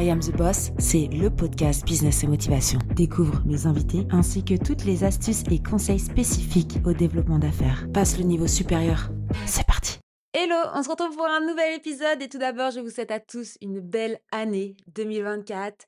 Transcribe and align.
I 0.00 0.08
Am 0.08 0.20
the 0.20 0.34
Boss, 0.34 0.70
c'est 0.78 1.08
le 1.08 1.28
podcast 1.28 1.84
Business 1.84 2.24
et 2.24 2.26
Motivation. 2.26 2.78
Découvre 2.96 3.42
mes 3.44 3.66
invités 3.66 4.06
ainsi 4.10 4.42
que 4.42 4.54
toutes 4.54 4.84
les 4.84 5.04
astuces 5.04 5.42
et 5.50 5.62
conseils 5.62 5.98
spécifiques 5.98 6.78
au 6.86 6.94
développement 6.94 7.38
d'affaires. 7.38 7.86
Passe 7.92 8.16
le 8.16 8.24
niveau 8.24 8.46
supérieur. 8.46 9.10
C'est 9.44 9.66
parti. 9.66 9.98
Hello, 10.32 10.56
on 10.72 10.82
se 10.82 10.88
retrouve 10.88 11.14
pour 11.14 11.26
un 11.26 11.46
nouvel 11.46 11.76
épisode 11.76 12.22
et 12.22 12.30
tout 12.30 12.38
d'abord, 12.38 12.70
je 12.70 12.80
vous 12.80 12.88
souhaite 12.88 13.10
à 13.10 13.20
tous 13.20 13.58
une 13.60 13.80
belle 13.80 14.18
année 14.32 14.74
2024. 14.94 15.84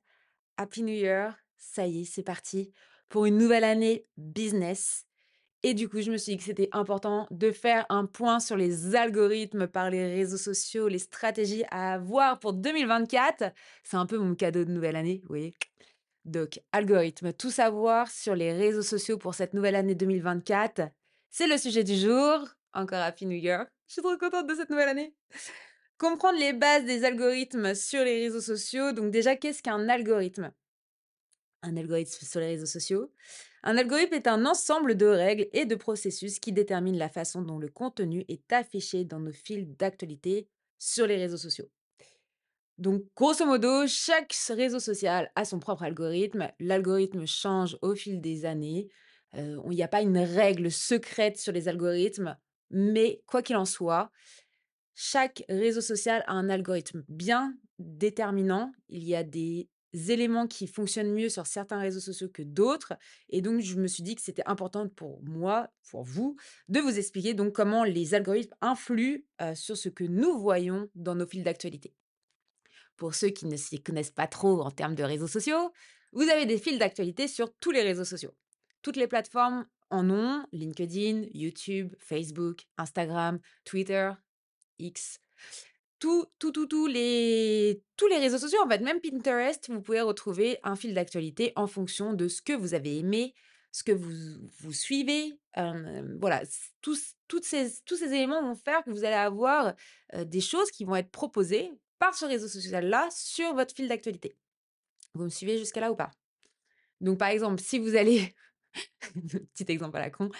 Happy 0.59 0.83
New 0.83 0.93
Year. 0.93 1.35
Ça 1.57 1.87
y 1.87 2.03
est, 2.03 2.05
c'est 2.05 2.23
parti 2.23 2.71
pour 3.09 3.25
une 3.25 3.39
nouvelle 3.39 3.65
année 3.65 4.05
business. 4.19 5.07
Et 5.65 5.75
du 5.75 5.89
coup, 5.89 6.01
je 6.01 6.11
me 6.11 6.17
suis 6.17 6.33
dit 6.33 6.39
que 6.39 6.45
c'était 6.45 6.69
important 6.73 7.29
de 7.31 7.53
faire 7.53 7.87
un 7.89 8.07
point 8.07 8.41
sur 8.41 8.57
les 8.57 8.97
algorithmes 8.97 9.69
par 9.69 9.91
les 9.91 10.13
réseaux 10.13 10.37
sociaux, 10.37 10.89
les 10.89 10.99
stratégies 10.99 11.63
à 11.71 11.95
avoir 11.95 12.41
pour 12.41 12.53
2024. 12.53 13.53
C'est 13.85 13.97
un 13.97 14.07
peu 14.07 14.19
mon 14.19 14.35
cadeau 14.35 14.65
de 14.65 14.73
nouvelle 14.73 14.97
année, 14.97 15.21
vous 15.23 15.29
voyez. 15.29 15.55
Donc, 16.25 16.61
algorithmes, 16.73 17.33
tout 17.33 17.51
savoir 17.51 18.11
sur 18.11 18.35
les 18.35 18.53
réseaux 18.53 18.83
sociaux 18.83 19.19
pour 19.19 19.35
cette 19.35 19.55
nouvelle 19.55 19.77
année 19.77 19.95
2024. 19.95 20.83
C'est 21.31 21.47
le 21.47 21.59
sujet 21.59 21.85
du 21.85 21.95
jour. 21.95 22.49
Encore 22.75 23.01
Happy 23.01 23.27
New 23.27 23.39
Year. 23.39 23.67
Je 23.87 23.95
suis 23.95 24.03
trop 24.03 24.17
contente 24.17 24.49
de 24.49 24.55
cette 24.55 24.71
nouvelle 24.71 24.89
année. 24.89 25.15
Comprendre 25.99 26.39
les 26.39 26.53
bases 26.53 26.85
des 26.85 27.05
algorithmes 27.05 27.75
sur 27.77 28.03
les 28.03 28.25
réseaux 28.25 28.41
sociaux. 28.41 28.93
Donc 28.93 29.13
déjà, 29.13 29.37
qu'est-ce 29.37 29.63
qu'un 29.63 29.89
algorithme? 29.89 30.53
Un 31.63 31.77
algorithme 31.77 32.27
sur 32.27 32.41
les 32.41 32.47
réseaux 32.47 32.67
sociaux. 32.67 33.13
Un 33.63 33.77
algorithme 33.77 34.15
est 34.15 34.27
un 34.27 34.45
ensemble 34.47 34.97
de 34.97 35.07
règles 35.07 35.49
et 35.53 35.65
de 35.65 35.77
processus 35.77 36.41
qui 36.41 36.53
déterminent 36.53 36.99
la 36.99 37.09
façon 37.09 37.43
dont 37.43 37.59
le 37.59 37.69
contenu 37.69 38.25
est 38.29 38.53
affiché 38.53 39.05
dans 39.05 39.21
nos 39.21 39.33
fils 39.33 39.69
d'actualité 39.77 40.49
sur 40.79 41.07
les 41.07 41.17
réseaux 41.17 41.37
sociaux. 41.37 41.71
Donc, 42.79 43.05
grosso 43.15 43.47
modo, 43.47 43.87
chaque 43.87 44.35
réseau 44.49 44.81
social 44.81 45.31
a 45.37 45.45
son 45.45 45.61
propre 45.61 45.85
algorithme. 45.85 46.51
L'algorithme 46.59 47.27
change 47.27 47.79
au 47.81 47.95
fil 47.95 48.21
des 48.21 48.45
années. 48.45 48.89
Il 49.37 49.63
n'y 49.69 49.85
a 49.85 49.89
pas 49.89 50.03
une 50.03 50.19
règle 50.19 50.71
secrète 50.71 51.39
sur 51.39 51.53
les 51.53 51.69
algorithmes, 51.69 52.37
mais 52.71 53.23
quoi 53.27 53.43
qu'il 53.43 53.57
en 53.57 53.65
soit, 53.65 54.11
chaque 54.95 55.45
réseau 55.49 55.81
social 55.81 56.25
a 56.27 56.33
un 56.33 56.49
algorithme 56.49 57.05
bien 57.09 57.55
déterminant. 57.79 58.73
Il 58.89 59.05
y 59.05 59.15
a 59.15 59.23
des 59.23 59.69
éléments 59.93 60.47
qui 60.47 60.67
fonctionnent 60.67 61.13
mieux 61.13 61.29
sur 61.29 61.47
certains 61.47 61.79
réseaux 61.79 62.01
sociaux 62.01 62.29
que 62.29 62.43
d'autres. 62.43 62.95
Et 63.29 63.41
donc, 63.41 63.61
je 63.61 63.77
me 63.77 63.87
suis 63.87 64.03
dit 64.03 64.15
que 64.15 64.23
c'était 64.23 64.47
important 64.47 64.89
pour 64.89 65.23
moi, 65.23 65.69
pour 65.91 66.03
vous, 66.03 66.37
de 66.69 66.81
vous 66.81 66.99
expliquer 66.99 67.35
donc 67.35 67.53
comment 67.53 67.85
les 67.85 68.15
algorithmes 68.15 68.55
influent 68.61 69.23
sur 69.55 69.77
ce 69.77 69.89
que 69.89 70.05
nous 70.05 70.39
voyons 70.39 70.89
dans 70.95 71.15
nos 71.15 71.27
fils 71.27 71.43
d'actualité. 71.43 71.95
Pour 72.97 73.15
ceux 73.15 73.29
qui 73.29 73.47
ne 73.47 73.57
s'y 73.57 73.83
connaissent 73.83 74.11
pas 74.11 74.27
trop 74.27 74.61
en 74.61 74.71
termes 74.71 74.95
de 74.95 75.03
réseaux 75.03 75.27
sociaux, 75.27 75.73
vous 76.13 76.29
avez 76.29 76.47
des 76.47 76.59
fils 76.59 76.79
d'actualité 76.79 77.27
sur 77.27 77.53
tous 77.55 77.71
les 77.71 77.83
réseaux 77.83 78.05
sociaux. 78.05 78.35
Toutes 78.83 78.97
les 78.97 79.07
plateformes 79.07 79.67
en 79.91 80.11
ont, 80.11 80.45
LinkedIn, 80.53 81.27
YouTube, 81.33 81.95
Facebook, 81.99 82.67
Instagram, 82.79 83.39
Twitter, 83.65 84.11
X 84.79 85.19
tout, 86.03 86.27
tout, 86.41 86.51
tout, 86.51 86.67
tout 86.67 86.89
les, 86.89 87.81
tous 87.97 88.09
les 88.09 88.19
réseaux 88.19 88.39
sociaux, 88.39 88.59
en 88.65 88.69
fait, 88.69 88.81
même 88.81 89.01
Pinterest, 89.01 89.71
vous 89.71 89.81
pouvez 89.81 90.01
retrouver 90.01 90.59
un 90.65 90.75
fil 90.75 90.95
d'actualité 90.95 91.53
en 91.55 91.69
fonction 91.69 92.13
de 92.13 92.27
ce 92.27 92.43
que 92.43 92.53
vous 92.53 92.75
avez 92.75 92.99
aimé, 92.99 93.35
ce 93.71 93.85
que 93.85 93.93
vous, 93.93 94.11
vous 94.59 94.73
suivez. 94.73 95.39
voilà, 95.55 96.43
tous, 96.81 97.15
toutes 97.29 97.45
ces, 97.45 97.81
tous 97.87 97.95
ces 97.95 98.07
éléments 98.07 98.43
vont 98.43 98.57
faire 98.57 98.83
que 98.83 98.91
vous 98.91 99.05
allez 99.05 99.15
avoir 99.15 99.75
des 100.13 100.41
choses 100.41 100.73
qui 100.73 100.85
vont 100.85 100.97
être 100.97 101.13
proposées 101.13 101.71
par 102.01 102.17
ce 102.17 102.25
réseau 102.25 102.49
social-là 102.49 103.07
sur 103.13 103.55
votre 103.55 103.73
fil 103.73 103.87
d'actualité. 103.87 104.37
Vous 105.15 105.23
me 105.23 105.31
suivez 105.31 105.57
jusqu'à 105.57 105.83
là 105.83 105.93
ou 105.93 105.95
pas? 105.95 106.11
Donc, 107.01 107.17
par 107.17 107.29
exemple, 107.29 107.63
si 107.63 107.79
vous 107.79 107.95
allez 107.95 108.35
Petit 109.55 109.71
exemple 109.71 109.97
à 109.99 110.01
la 110.01 110.11
con. 110.11 110.31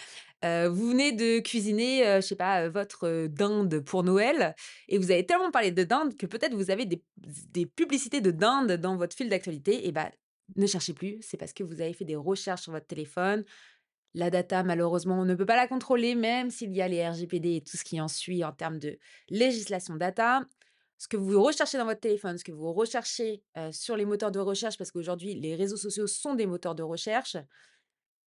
vous 0.43 0.89
venez 0.91 1.13
de 1.13 1.41
cuisiner, 1.41 2.17
je 2.17 2.27
sais 2.27 2.37
pas, 2.37 2.69
votre 2.69 3.27
dinde 3.27 3.81
pour 3.81 4.03
Noël 4.03 4.55
et 4.89 4.99
vous 4.99 5.11
avez 5.11 5.27
tellement 5.27 5.51
parlé 5.51 5.71
de 5.71 5.85
dinde 5.85 6.17
que 6.17 6.27
peut-être 6.27 6.55
vous 6.55 6.71
avez 6.71 6.87
des, 6.87 7.03
des 7.17 7.67
publicités 7.67 8.21
de 8.21 8.31
dinde 8.31 8.73
dans 8.73 8.97
votre 8.97 9.15
fil 9.15 9.29
d'actualité. 9.29 9.87
Et 9.87 9.93
bah, 9.93 10.11
ne 10.57 10.67
cherchez 10.67 10.93
plus, 10.93 11.19
c'est 11.23 11.37
parce 11.37 11.53
que 11.53 11.65
vous 11.65 11.81
avez 11.81 11.93
fait 11.93 12.05
des 12.05 12.17
recherches 12.17 12.63
sur 12.63 12.73
votre 12.73 12.87
téléphone. 12.87 13.45
La 14.15 14.31
data, 14.31 14.63
malheureusement, 14.63 15.21
on 15.21 15.25
ne 15.25 15.35
peut 15.35 15.47
pas 15.47 15.57
la 15.57 15.67
contrôler, 15.67 16.15
même 16.15 16.51
s'il 16.51 16.75
y 16.75 16.83
a 16.83 16.89
les 16.89 17.07
RGPD 17.07 17.57
et 17.57 17.61
tout 17.63 17.77
ce 17.77 17.85
qui 17.85 18.01
en 18.01 18.09
suit 18.09 18.45
en 18.45 18.53
termes 18.53 18.79
de 18.79 18.99
législation 19.31 19.97
data. 19.97 20.43
Ce 20.99 21.09
que 21.09 21.17
vous 21.17 21.43
recherchez 21.43 21.79
dans 21.79 21.87
votre 21.87 22.01
téléphone, 22.01 22.37
ce 22.39 22.45
que 22.45 22.53
vous 22.53 22.73
recherchez 22.73 23.43
sur 23.73 23.97
les 23.97 24.05
moteurs 24.05 24.31
de 24.31 24.39
recherche, 24.39 24.77
parce 24.77 24.93
qu'aujourd'hui, 24.93 25.35
les 25.35 25.57
réseaux 25.57 25.77
sociaux 25.77 26.07
sont 26.07 26.35
des 26.35 26.47
moteurs 26.47 26.75
de 26.75 26.83
recherche, 26.83 27.37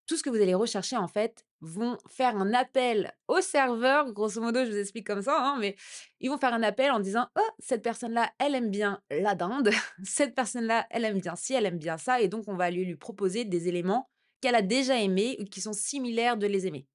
tout 0.07 0.17
ce 0.17 0.23
que 0.23 0.29
vous 0.29 0.41
allez 0.41 0.53
rechercher, 0.53 0.97
en 0.97 1.07
fait, 1.07 1.45
vont 1.61 1.97
faire 2.09 2.35
un 2.35 2.53
appel 2.53 3.13
au 3.27 3.41
serveur. 3.41 4.11
Grosso 4.13 4.39
modo, 4.41 4.63
je 4.65 4.71
vous 4.71 4.77
explique 4.77 5.07
comme 5.07 5.21
ça, 5.21 5.37
hein, 5.39 5.57
mais 5.59 5.75
ils 6.19 6.29
vont 6.29 6.37
faire 6.37 6.53
un 6.53 6.63
appel 6.63 6.91
en 6.91 6.99
disant 6.99 7.27
Oh, 7.37 7.49
cette 7.59 7.81
personne-là, 7.81 8.31
elle 8.39 8.55
aime 8.55 8.69
bien 8.69 9.01
la 9.09 9.35
dinde. 9.35 9.71
Cette 10.03 10.35
personne-là, 10.35 10.85
elle 10.89 11.05
aime 11.05 11.19
bien 11.19 11.35
ci, 11.35 11.53
elle 11.53 11.65
aime 11.65 11.79
bien 11.79 11.97
ça. 11.97 12.21
Et 12.21 12.27
donc, 12.27 12.45
on 12.47 12.55
va 12.55 12.69
lui, 12.69 12.85
lui 12.85 12.95
proposer 12.95 13.45
des 13.45 13.67
éléments 13.67 14.09
qu'elle 14.41 14.55
a 14.55 14.61
déjà 14.61 14.99
aimés 14.99 15.37
ou 15.39 15.45
qui 15.45 15.61
sont 15.61 15.73
similaires 15.73 16.37
de 16.37 16.47
les 16.47 16.67
aimer. 16.67 16.87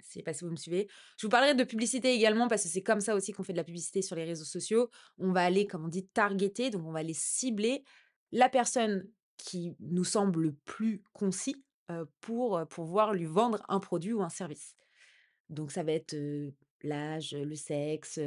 Je 0.00 0.20
sais 0.20 0.22
pas 0.22 0.32
si 0.32 0.44
vous 0.44 0.50
me 0.50 0.56
suivez. 0.56 0.88
Je 1.18 1.26
vous 1.26 1.30
parlerai 1.30 1.54
de 1.54 1.64
publicité 1.64 2.12
également 2.14 2.48
parce 2.48 2.62
que 2.62 2.68
c'est 2.68 2.82
comme 2.82 3.00
ça 3.00 3.14
aussi 3.14 3.32
qu'on 3.32 3.42
fait 3.42 3.52
de 3.52 3.58
la 3.58 3.64
publicité 3.64 4.02
sur 4.02 4.16
les 4.16 4.24
réseaux 4.24 4.44
sociaux. 4.44 4.88
On 5.18 5.32
va 5.32 5.44
aller, 5.44 5.66
comme 5.66 5.84
on 5.84 5.88
dit, 5.88 6.06
targeter, 6.06 6.70
donc 6.70 6.86
on 6.86 6.92
va 6.92 7.00
aller 7.00 7.14
cibler 7.14 7.84
la 8.32 8.48
personne 8.48 9.08
qui 9.36 9.76
nous 9.80 10.04
semble 10.04 10.42
le 10.42 10.52
plus 10.64 11.02
concis 11.12 11.63
pour 12.20 12.66
pouvoir 12.68 13.12
lui 13.12 13.26
vendre 13.26 13.62
un 13.68 13.80
produit 13.80 14.12
ou 14.12 14.22
un 14.22 14.28
service. 14.28 14.74
Donc 15.50 15.72
ça 15.72 15.82
va 15.82 15.92
être 15.92 16.16
l'âge, 16.82 17.32
le 17.32 17.54
sexe, 17.54 18.18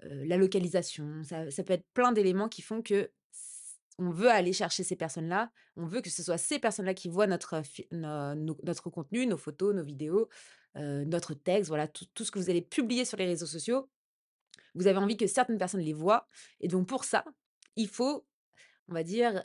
la 0.00 0.36
localisation, 0.36 1.22
ça, 1.22 1.50
ça 1.50 1.62
peut 1.62 1.74
être 1.74 1.86
plein 1.94 2.12
d'éléments 2.12 2.48
qui 2.48 2.62
font 2.62 2.82
que 2.82 3.10
on 3.98 4.10
veut 4.10 4.30
aller 4.30 4.52
chercher 4.52 4.84
ces 4.84 4.96
personnes-là, 4.96 5.50
on 5.76 5.86
veut 5.86 6.00
que 6.00 6.10
ce 6.10 6.22
soit 6.22 6.38
ces 6.38 6.58
personnes-là 6.58 6.94
qui 6.94 7.08
voient 7.08 7.26
notre, 7.26 7.62
notre 7.92 8.90
contenu, 8.90 9.26
nos 9.26 9.38
photos, 9.38 9.74
nos 9.74 9.84
vidéos, 9.84 10.28
notre 10.74 11.34
texte, 11.34 11.68
voilà, 11.68 11.88
tout, 11.88 12.04
tout, 12.14 12.24
ce 12.24 12.30
que 12.30 12.38
vous 12.38 12.50
allez 12.50 12.62
publier 12.62 13.04
sur 13.04 13.16
les 13.16 13.24
réseaux 13.24 13.46
sociaux. 13.46 13.88
Vous 14.74 14.86
avez 14.86 14.98
envie 14.98 15.16
que 15.16 15.26
certaines 15.26 15.56
personnes 15.56 15.80
les 15.80 15.94
voient. 15.94 16.28
Et 16.60 16.68
donc 16.68 16.86
pour 16.86 17.04
ça, 17.04 17.24
il 17.76 17.88
faut, 17.88 18.26
on 18.88 18.94
va 18.94 19.02
dire, 19.02 19.42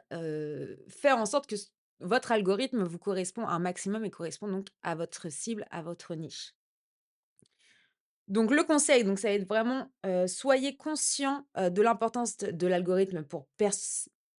faire 0.89 1.17
en 1.17 1.25
sorte 1.25 1.47
que 1.47 1.55
votre 2.01 2.31
algorithme 2.31 2.83
vous 2.83 2.97
correspond 2.97 3.47
un 3.47 3.59
maximum 3.59 4.05
et 4.05 4.09
correspond 4.09 4.47
donc 4.47 4.67
à 4.83 4.95
votre 4.95 5.29
cible, 5.29 5.65
à 5.71 5.81
votre 5.81 6.15
niche. 6.15 6.53
Donc 8.27 8.51
le 8.51 8.63
conseil, 8.63 9.03
donc 9.03 9.19
ça 9.19 9.27
va 9.27 9.33
être 9.33 9.47
vraiment 9.47 9.91
soyez 10.27 10.77
conscient 10.77 11.45
de 11.57 11.81
l'importance 11.81 12.37
de 12.37 12.67
l'algorithme 12.67 13.23
pour, 13.23 13.47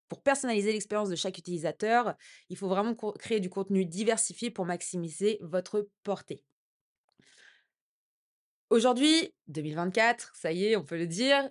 pour 0.08 0.22
personnaliser 0.22 0.72
l'expérience 0.72 1.10
de 1.10 1.16
chaque 1.16 1.36
utilisateur. 1.38 2.14
Il 2.48 2.56
faut 2.56 2.68
vraiment 2.68 2.94
créer 2.94 3.40
du 3.40 3.50
contenu 3.50 3.84
diversifié 3.84 4.50
pour 4.50 4.64
maximiser 4.64 5.38
votre 5.42 5.88
portée. 6.02 6.42
Aujourd'hui, 8.70 9.34
2024, 9.48 10.32
ça 10.34 10.52
y 10.52 10.64
est, 10.66 10.76
on 10.76 10.84
peut 10.84 10.96
le 10.96 11.06
dire, 11.06 11.50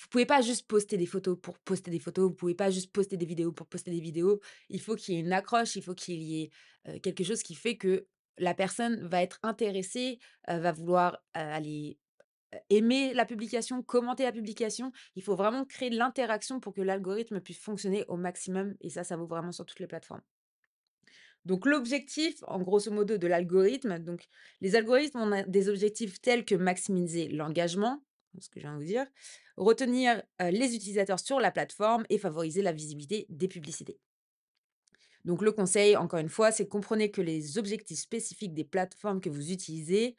vous 0.00 0.08
pouvez 0.08 0.26
pas 0.26 0.40
juste 0.40 0.66
poster 0.66 0.96
des 0.96 1.06
photos 1.06 1.38
pour 1.40 1.58
poster 1.58 1.90
des 1.90 1.98
photos, 1.98 2.30
vous 2.30 2.34
pouvez 2.34 2.54
pas 2.54 2.70
juste 2.70 2.90
poster 2.90 3.18
des 3.18 3.26
vidéos 3.26 3.52
pour 3.52 3.66
poster 3.66 3.90
des 3.90 4.00
vidéos. 4.00 4.40
Il 4.70 4.80
faut 4.80 4.94
qu'il 4.94 5.14
y 5.14 5.18
ait 5.18 5.20
une 5.20 5.32
accroche, 5.32 5.76
il 5.76 5.82
faut 5.82 5.94
qu'il 5.94 6.22
y 6.22 6.42
ait 6.42 7.00
quelque 7.00 7.22
chose 7.22 7.42
qui 7.42 7.54
fait 7.54 7.76
que 7.76 8.06
la 8.38 8.54
personne 8.54 9.06
va 9.06 9.22
être 9.22 9.38
intéressée, 9.42 10.18
va 10.48 10.72
vouloir 10.72 11.22
aller 11.34 11.98
aimer 12.70 13.12
la 13.12 13.26
publication, 13.26 13.82
commenter 13.82 14.24
la 14.24 14.32
publication. 14.32 14.90
Il 15.16 15.22
faut 15.22 15.36
vraiment 15.36 15.66
créer 15.66 15.90
de 15.90 15.96
l'interaction 15.96 16.60
pour 16.60 16.72
que 16.72 16.80
l'algorithme 16.80 17.40
puisse 17.40 17.58
fonctionner 17.58 18.04
au 18.08 18.16
maximum 18.16 18.74
et 18.80 18.88
ça, 18.88 19.04
ça 19.04 19.16
vaut 19.16 19.26
vraiment 19.26 19.52
sur 19.52 19.66
toutes 19.66 19.80
les 19.80 19.86
plateformes. 19.86 20.22
Donc 21.44 21.66
l'objectif, 21.66 22.42
en 22.46 22.58
grosso 22.60 22.90
modo, 22.90 23.18
de 23.18 23.26
l'algorithme, 23.26 23.98
donc 23.98 24.26
les 24.60 24.76
algorithmes 24.76 25.18
ont 25.18 25.44
des 25.46 25.68
objectifs 25.68 26.20
tels 26.20 26.44
que 26.44 26.54
maximiser 26.54 27.28
l'engagement, 27.28 28.02
ce 28.38 28.48
que 28.48 28.60
je 28.60 28.66
viens 28.66 28.74
de 28.74 28.78
vous 28.78 28.86
dire, 28.86 29.06
retenir 29.56 30.22
les 30.40 30.74
utilisateurs 30.74 31.18
sur 31.18 31.40
la 31.40 31.50
plateforme 31.50 32.04
et 32.10 32.18
favoriser 32.18 32.62
la 32.62 32.72
visibilité 32.72 33.26
des 33.28 33.48
publicités. 33.48 33.98
Donc 35.24 35.42
le 35.42 35.52
conseil, 35.52 35.96
encore 35.96 36.20
une 36.20 36.28
fois, 36.28 36.50
c'est 36.52 36.66
comprenez 36.66 37.10
que 37.10 37.20
les 37.20 37.58
objectifs 37.58 37.98
spécifiques 37.98 38.54
des 38.54 38.64
plateformes 38.64 39.20
que 39.20 39.28
vous 39.28 39.52
utilisez, 39.52 40.16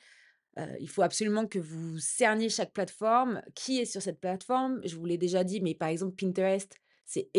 il 0.79 0.89
faut 0.89 1.01
absolument 1.01 1.47
que 1.47 1.59
vous 1.59 1.97
cerniez 1.97 2.49
chaque 2.49 2.73
plateforme, 2.73 3.41
qui 3.55 3.79
est 3.79 3.85
sur 3.85 4.01
cette 4.01 4.19
plateforme. 4.19 4.81
Je 4.83 4.95
vous 4.95 5.05
l'ai 5.05 5.17
déjà 5.17 5.43
dit, 5.43 5.61
mais 5.61 5.73
par 5.73 5.87
exemple 5.87 6.15
Pinterest, 6.15 6.77
c'est 7.05 7.31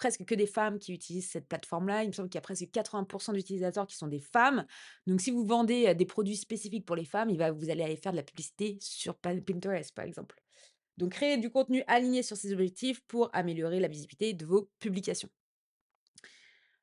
presque 0.00 0.24
que 0.24 0.34
des 0.34 0.46
femmes 0.46 0.78
qui 0.78 0.94
utilisent 0.94 1.28
cette 1.28 1.46
plateforme-là. 1.46 2.04
Il 2.04 2.08
me 2.08 2.12
semble 2.12 2.30
qu'il 2.30 2.38
y 2.38 2.38
a 2.38 2.40
presque 2.40 2.64
80% 2.64 3.34
d'utilisateurs 3.34 3.86
qui 3.86 3.96
sont 3.96 4.06
des 4.06 4.18
femmes. 4.18 4.64
Donc, 5.06 5.20
si 5.20 5.30
vous 5.30 5.44
vendez 5.44 5.94
des 5.94 6.06
produits 6.06 6.38
spécifiques 6.38 6.86
pour 6.86 6.96
les 6.96 7.04
femmes, 7.04 7.28
il 7.28 7.36
va, 7.36 7.50
vous 7.50 7.68
allez 7.68 7.82
aller 7.82 7.96
faire 7.96 8.12
de 8.12 8.16
la 8.16 8.22
publicité 8.22 8.78
sur 8.80 9.14
Pinterest, 9.18 9.94
par 9.94 10.06
exemple. 10.06 10.36
Donc, 10.96 11.12
créer 11.12 11.36
du 11.36 11.50
contenu 11.50 11.84
aligné 11.86 12.22
sur 12.22 12.38
ces 12.38 12.54
objectifs 12.54 13.02
pour 13.08 13.28
améliorer 13.34 13.78
la 13.78 13.88
visibilité 13.88 14.32
de 14.32 14.46
vos 14.46 14.70
publications. 14.78 15.28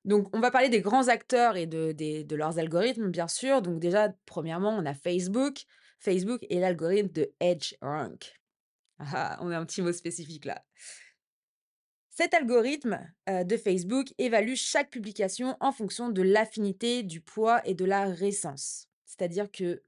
Donc, 0.06 0.30
on 0.36 0.40
va 0.40 0.52
parler 0.52 0.70
des 0.70 0.82
grands 0.82 1.08
acteurs 1.08 1.58
et 1.58 1.66
de, 1.66 2.36
leurs 2.36 2.60
algorithmes, 2.60 3.10
bien 3.10 3.28
sûr. 3.28 3.64
Donc, 3.64 3.80
déjà, 3.80 4.14
premièrement, 4.28 4.78
on 4.78 4.86
a 4.86 4.94
Facebook. 4.94 5.64
Facebook 6.00 6.46
et 6.52 6.60
l'algorithme 6.60 7.12
de 7.12 7.34
EdgeRank. 7.40 8.32
Ah, 9.00 9.40
on 9.42 9.50
a 9.50 9.58
un 9.58 9.66
petit 9.66 9.82
mot 9.82 9.92
spécifique 9.92 10.46
là. 10.46 10.64
Cet 12.18 12.34
algorithme 12.34 13.00
euh, 13.30 13.44
de 13.44 13.58
Facebook 13.58 14.08
évalue 14.18 14.56
chaque 14.56 14.90
publication 14.90 15.56
en 15.60 15.72
fonction 15.72 16.10
de 16.10 16.24
l'affinité, 16.24 17.04
du 17.04 17.22
poids 17.22 17.62
et 17.64 17.76
de 17.76 17.86
la 17.86 18.06
récence. 18.06 18.90
C'est-à-dire 19.06 19.52
que 19.52 19.84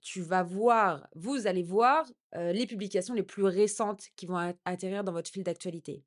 tu 0.00 0.22
vas 0.22 0.42
voir, 0.42 1.06
vous 1.14 1.46
allez 1.46 1.62
voir 1.62 2.10
euh, 2.36 2.52
les 2.52 2.66
publications 2.66 3.12
les 3.12 3.22
plus 3.22 3.44
récentes 3.44 4.06
qui 4.16 4.24
vont 4.24 4.54
atterrir 4.64 5.04
dans 5.04 5.12
votre 5.12 5.30
fil 5.30 5.42
d'actualité. 5.42 6.02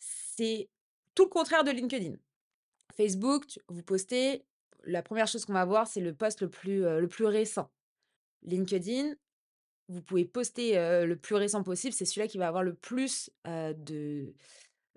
C'est 0.00 0.68
tout 1.14 1.26
le 1.26 1.30
contraire 1.30 1.62
de 1.62 1.70
LinkedIn. 1.70 2.16
Facebook, 2.96 3.60
vous 3.68 3.84
postez, 3.84 4.44
la 4.82 5.04
première 5.04 5.28
chose 5.28 5.44
qu'on 5.44 5.52
va 5.52 5.64
voir, 5.64 5.86
c'est 5.86 6.00
le 6.00 6.12
post 6.12 6.40
le 6.40 6.50
plus, 6.50 6.84
euh, 6.84 6.98
le 6.98 7.06
plus 7.06 7.26
récent. 7.26 7.70
LinkedIn, 8.42 9.14
vous 9.88 10.02
pouvez 10.02 10.24
poster 10.24 10.74
le 10.74 11.14
plus 11.16 11.34
récent 11.34 11.62
possible, 11.62 11.92
c'est 11.92 12.04
celui-là 12.04 12.26
qui 12.26 12.38
va 12.38 12.48
avoir 12.48 12.62
le 12.62 12.74
plus 12.74 13.30
de 13.44 14.34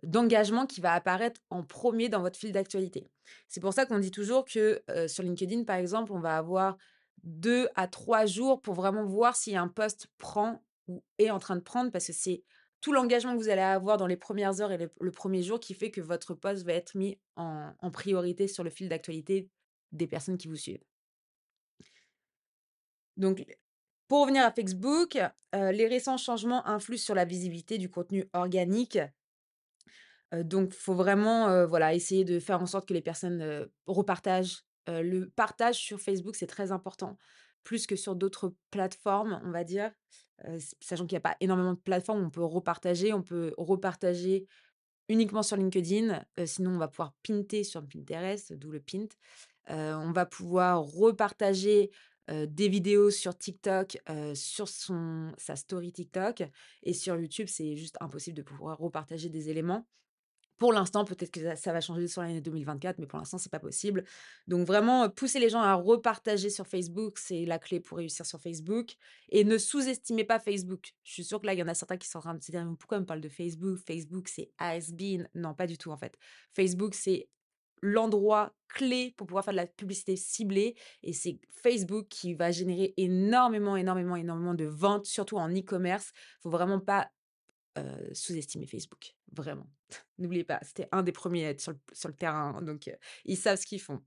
d'engagement 0.04 0.68
qui 0.68 0.80
va 0.80 0.94
apparaître 0.94 1.42
en 1.50 1.64
premier 1.64 2.08
dans 2.08 2.22
votre 2.22 2.38
fil 2.38 2.52
d'actualité. 2.52 3.10
C'est 3.48 3.60
pour 3.60 3.74
ça 3.74 3.86
qu'on 3.86 4.00
dit 4.00 4.12
toujours 4.12 4.46
que 4.46 4.82
sur 5.08 5.24
LinkedIn, 5.24 5.64
par 5.64 5.78
exemple, 5.78 6.12
on 6.12 6.20
va 6.20 6.38
avoir 6.38 6.78
deux 7.24 7.68
à 7.76 7.88
trois 7.88 8.26
jours 8.26 8.62
pour 8.62 8.76
vraiment 8.76 9.06
voir 9.06 9.36
si 9.36 9.56
un 9.56 9.68
post 9.68 10.08
prend 10.18 10.64
ou 10.88 11.04
est 11.18 11.30
en 11.30 11.40
train 11.40 11.56
de 11.56 11.62
prendre, 11.62 11.92
parce 11.92 12.08
que 12.08 12.14
c'est 12.14 12.44
tout 12.80 12.94
l'engagement 12.94 13.34
que 13.34 13.42
vous 13.42 13.50
allez 13.50 13.62
avoir 13.62 13.98
dans 13.98 14.08
les 14.08 14.16
premières 14.18 14.62
heures 14.62 14.72
et 14.72 14.78
le, 14.78 15.12
premier 15.12 15.44
jour 15.44 15.60
qui 15.60 15.74
fait 15.74 15.92
que 15.92 16.00
votre 16.00 16.34
post 16.34 16.66
va 16.66 16.74
être 16.74 16.96
mis 16.96 17.20
en, 17.36 17.74
en 17.80 17.92
priorité 17.92 18.48
sur 18.48 18.64
le 18.64 18.70
fil 18.70 18.88
d'actualité 18.88 19.50
des 19.92 20.08
personnes 20.08 20.38
qui 20.38 20.48
vous 20.48 20.56
suivent. 20.56 20.84
Donc, 23.18 23.44
pour 24.08 24.22
revenir 24.22 24.46
à 24.46 24.52
Facebook, 24.52 25.18
euh, 25.56 25.72
les 25.72 25.88
récents 25.88 26.18
changements 26.18 26.66
influent 26.68 26.98
sur 26.98 27.16
la 27.16 27.26
visibilité 27.26 27.78
du 27.78 27.90
contenu 27.90 28.26
organique 28.34 29.00
Heu, 30.34 30.44
donc 30.44 30.74
faut 30.74 30.94
vraiment, 30.94 31.66
voilà, 31.68 31.94
essayer 31.94 32.26
de 32.26 32.40
faire 32.40 32.62
en 32.62 32.66
sorte 32.66 32.88
que 32.88 32.94
les 32.94 33.02
personnes, 33.02 33.70
repartagent. 33.86 34.64
Le 34.88 35.26
partage 35.26 35.76
sur 35.76 36.00
Facebook, 36.00 36.36
c'est 36.36 36.48
très 36.48 36.72
important, 36.72 37.18
plus 37.64 37.88
que 37.88 37.96
sur 37.96 38.16
d'autres 38.16 38.54
plateformes, 38.72 39.42
on 39.46 39.52
va 39.52 39.64
dire. 39.64 39.92
Sachant 40.82 41.06
qu'il 41.06 41.16
y 41.16 41.18
a 41.18 41.22
pas 41.22 41.36
énormément 41.40 41.74
de 41.74 41.80
plateformes 41.80 42.24
on 42.24 42.30
peut 42.30 42.44
repartager. 42.44 43.14
On 43.14 43.22
peut 43.24 43.54
repartager 43.58 44.48
uniquement 45.10 45.44
sur 45.44 45.58
LinkedIn, 45.58 46.26
sinon 46.46 46.72
on 46.72 46.78
va 46.78 46.88
pouvoir 46.88 47.14
pinter 47.24 47.64
sur 47.64 47.86
Pinterest, 47.88 48.54
d'où 48.54 48.72
le 48.72 48.82
pint. 48.82 49.08
On 49.70 50.12
va 50.12 50.26
pouvoir 50.26 50.84
repartager, 50.84 51.92
des 52.30 52.70
vidéos 52.70 53.12
sur 53.12 53.38
TikTok, 53.38 53.98
sur 54.34 54.68
son 54.68 55.32
sa 55.38 55.56
story 55.56 55.92
TikTok 55.92 56.44
et 56.84 56.94
sur 56.94 57.16
YouTube, 57.16 57.48
c'est 57.50 57.76
juste 57.76 57.98
impossible 58.02 58.38
de 58.38 58.44
pouvoir 58.44 58.78
repartager 58.78 59.30
des 59.30 59.50
éléments. 59.50 59.88
Pour 60.58 60.74
l'instant, 60.74 61.06
peut-être 61.06 61.30
que 61.30 61.56
ça 61.56 61.72
va 61.72 61.82
changer 61.82 62.08
sur 62.08 62.24
l'année 62.24 62.42
2024, 62.42 62.98
mais 62.98 63.06
pour 63.06 63.20
l'instant, 63.20 63.38
c'est 63.38 63.52
pas 63.52 63.60
possible. 63.60 64.04
Donc 64.48 64.66
vraiment, 64.66 65.08
pousser 65.08 65.40
les 65.40 65.50
gens 65.50 65.62
à 65.62 65.76
repartager 65.76 66.50
sur 66.50 66.66
Facebook, 66.66 67.20
c'est 67.20 67.46
la 67.46 67.60
clé 67.60 67.80
pour 67.80 68.00
réussir 68.00 68.26
sur 68.26 68.42
Facebook 68.42 68.96
et 69.30 69.44
ne 69.44 69.60
sous-estimez 69.60 70.24
pas 70.24 70.40
Facebook. 70.40 70.96
Je 71.04 71.14
suis 71.14 71.24
sûre 71.24 71.40
que 71.40 71.46
là, 71.46 71.54
il 71.54 71.60
y 71.60 71.64
en 71.64 71.68
a 71.68 71.76
certains 71.76 71.98
qui 71.98 72.08
sont 72.08 72.18
en 72.18 72.22
train 72.22 72.34
de 72.34 72.42
se 72.42 72.50
dire: 72.50 72.66
«Mais 72.66 72.76
pourquoi 72.76 72.98
on 72.98 73.06
parle 73.06 73.22
de 73.22 73.30
Facebook? 73.30 73.78
Facebook, 73.86 74.30
c'est 74.30 74.50
has 74.58 74.92
been». 74.92 75.30
Non, 75.36 75.54
pas 75.54 75.68
du 75.68 75.78
tout, 75.78 75.92
en 75.92 75.98
fait. 75.98 76.18
Facebook, 76.56 76.96
c'est 76.96 77.30
l'endroit 77.82 78.54
clé 78.70 79.14
pour 79.18 79.28
pouvoir 79.28 79.46
faire 79.46 79.54
de 79.54 79.58
la 79.58 79.68
publicité 79.68 80.16
ciblée 80.16 80.76
et 81.04 81.14
c'est 81.14 81.40
Facebook 81.50 82.08
qui 82.10 82.34
va 82.34 82.52
générer 82.52 82.94
énormément, 82.98 83.76
énormément, 83.76 84.16
énormément 84.16 84.54
de 84.54 84.66
ventes, 84.66 85.06
surtout 85.06 85.38
en 85.38 85.50
e-commerce. 85.50 86.12
Faut 86.42 86.50
vraiment 86.50 86.80
pas 86.80 87.10
sous-estimer 88.14 88.66
Facebook, 88.66 89.16
vraiment. 89.32 89.68
N'oubliez 90.18 90.44
pas, 90.44 90.60
c'était 90.64 90.88
un 90.92 91.04
des 91.04 91.12
premiers 91.12 91.46
à 91.46 91.50
être 91.50 91.62
sur 91.62 91.72
le 91.72 91.80
sur 91.94 92.10
le 92.10 92.16
terrain, 92.16 92.62
donc 92.62 92.90
ils 93.26 93.38
savent 93.38 93.60
ce 93.60 93.66
qu'ils 93.66 93.82
font 93.82 94.02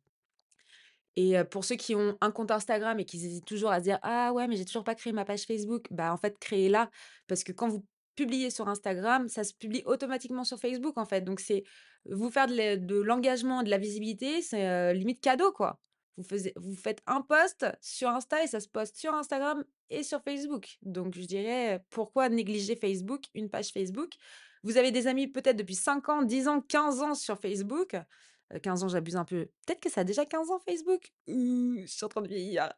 et 1.17 1.35
pour 1.51 1.65
ceux 1.65 1.77
qui 1.77 1.95
ont 1.95 2.17
un 2.21 2.31
compte 2.31 2.51
Instagram 2.51 2.99
et 3.01 3.05
qui 3.05 3.17
hésitent 3.17 3.45
toujours 3.45 3.71
à 3.71 3.79
se 3.79 3.85
dire: 3.85 3.99
«Ah 4.03 4.33
ouais, 4.33 4.47
mais 4.47 4.57
j'ai 4.57 4.65
toujours 4.65 4.85
pas 4.85 4.95
créé 4.95 5.13
ma 5.13 5.25
page 5.25 5.43
Facebook», 5.43 5.87
bah, 5.91 6.13
en 6.13 6.17
fait, 6.17 6.39
créez-la 6.39 6.91
parce 7.27 7.43
que 7.45 7.53
quand 7.53 7.69
vous 7.69 7.85
publiez 8.15 8.51
sur 8.51 8.69
Instagram, 8.69 9.29
ça 9.29 9.45
se 9.45 9.55
publie 9.55 9.83
automatiquement 9.87 10.45
sur 10.45 10.59
Facebook, 10.59 10.99
en 10.99 11.05
fait, 11.05 11.23
donc 11.23 11.41
c'est 11.41 11.65
vous 12.07 12.31
faire 12.31 12.47
de 12.47 12.55
l'e 12.55 12.77
de 12.77 12.97
l'engagement, 13.01 13.63
de 13.63 13.71
la 13.71 13.79
visibilité, 13.79 14.43
c'est, 14.43 14.67
heu, 14.67 14.93
limite 14.93 15.21
cadeau, 15.21 15.53
quoi. 15.53 15.81
Vous 16.17 16.77
faites 16.77 17.01
un 17.07 17.23
post 17.23 17.67
sur 17.81 18.11
Insta 18.11 18.43
et 18.45 18.47
ça 18.47 18.61
se 18.61 18.69
poste 18.69 18.97
sur 18.97 19.15
Instagram 19.15 19.65
et 19.89 20.03
sur 20.03 20.21
Facebook, 20.23 20.79
donc 20.83 21.15
je 21.17 21.25
dirais, 21.25 21.83
pourquoi 21.91 22.29
négliger 22.29 22.77
Facebook, 22.77 23.25
une 23.35 23.49
page 23.49 23.71
Facebook? 23.73 24.13
Vous 24.63 24.77
avez 24.77 24.91
des 24.91 25.07
amis 25.07 25.29
peut-être 25.29 25.57
depuis 25.57 25.75
5 25.75 26.09
ans, 26.11 26.23
10 26.23 26.47
ans, 26.49 26.61
15 26.61 27.01
ans 27.01 27.15
sur 27.15 27.39
Facebook, 27.39 27.97
Heu, 28.53 28.59
15 28.59 28.85
ans, 28.85 28.89
j'abuse 28.89 29.17
un 29.17 29.25
peu. 29.25 29.47
Peut-être 29.67 29.81
que 29.81 29.91
ça 29.91 30.03
a 30.03 30.05
déjà 30.05 30.27
15 30.27 30.51
ans 30.51 30.59
Facebook? 30.59 31.13
Ouh, 31.29 31.81
je 31.83 31.87
suis 31.87 32.05
en 32.05 32.09
train 32.09 32.23
de 32.23 32.29
vieillir. 32.29 32.73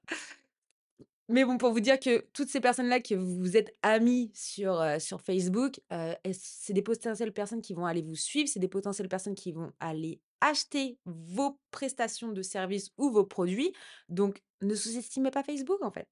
Mais 1.33 1.45
bon, 1.45 1.57
pour 1.59 1.73
vous 1.73 1.81
dire 1.81 1.99
que 1.99 2.27
toutes 2.35 2.49
ces 2.51 2.61
personnes-là 2.61 3.01
que 3.01 3.15
vous 3.15 3.57
êtes 3.57 3.75
amis 3.83 4.31
sur, 4.35 4.81
heu, 4.83 4.99
sur 5.01 5.21
Facebook, 5.23 5.81
elles 5.91 6.19
c'est 6.35 6.75
des 6.75 6.83
potentielles 6.83 7.33
personnes 7.33 7.63
qui 7.63 7.75
vont 7.75 7.87
aller 7.87 8.03
vous 8.03 8.17
suivre, 8.17 8.49
c'est 8.49 8.61
des 8.61 8.69
potentielles 8.69 9.09
personnes 9.09 9.35
qui 9.35 9.53
vont 9.53 9.73
aller 9.81 10.21
acheter 10.43 10.99
vos 11.07 11.59
prestations 11.71 12.33
de 12.33 12.43
services 12.43 12.91
ou 12.99 13.11
vos 13.11 13.25
produits? 13.25 13.73
Donc 14.09 14.43
ne 14.61 14.75
sous-estimez 14.75 15.31
pas 15.31 15.43
Facebook, 15.43 15.83
en 15.83 15.91
fait. 15.91 16.09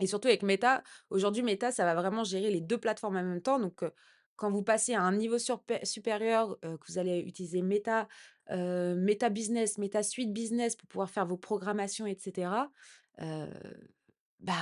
Et 0.00 0.06
surtout 0.08 0.28
avec 0.28 0.42
Meta, 0.42 0.82
aujourd'hui 1.10 1.42
Meta, 1.42 1.72
ça 1.72 1.84
va 1.84 1.94
vraiment 1.94 2.24
gérer 2.24 2.50
les 2.50 2.60
2 2.60 2.78
plateformes 2.78 3.16
en 3.16 3.22
même 3.24 3.42
temps. 3.42 3.58
Donc, 3.60 3.82
heu, 3.82 3.92
quand 4.36 4.50
vous 4.50 4.62
passez 4.64 4.94
à 4.94 5.02
un 5.02 5.12
niveau 5.16 5.38
supérieur, 5.84 6.58
que 6.60 6.86
vous 6.88 6.98
allez 6.98 7.20
utiliser 7.20 7.62
Meta, 7.62 8.08
Meta 8.50 9.30
Business, 9.30 9.78
Meta 9.78 10.02
Suite 10.02 10.32
Business 10.32 10.76
pour 10.76 10.88
pouvoir 10.88 11.10
faire 11.10 11.26
vos 11.26 11.36
programmations 11.38 12.06
et 12.06 12.16
cetera, 12.18 12.70
heu, 13.22 13.48
bah, 14.40 14.54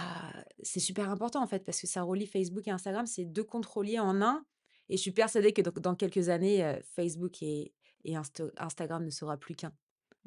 c'est 0.62 0.80
super 0.80 1.10
important 1.10 1.42
en 1.42 1.46
fait 1.46 1.64
parce 1.64 1.80
que 1.80 1.86
ça 1.86 2.02
relie 2.02 2.26
Facebook 2.26 2.66
et 2.68 2.70
Instagram, 2.70 3.06
c'est 3.06 3.24
2 3.24 3.44
comptes 3.44 3.66
reliés 3.66 3.98
en 3.98 4.22
un 4.22 4.44
et 4.88 4.96
je 4.96 5.02
suis 5.02 5.12
persuadée 5.12 5.52
que 5.52 5.62
dans 5.62 5.94
quelques 5.94 6.28
années, 6.28 6.78
Facebook 6.94 7.42
et 7.42 7.72
et 8.04 8.16
Instagram 8.16 9.04
ne 9.04 9.10
sera 9.10 9.36
plus 9.36 9.54
qu'un. 9.54 9.72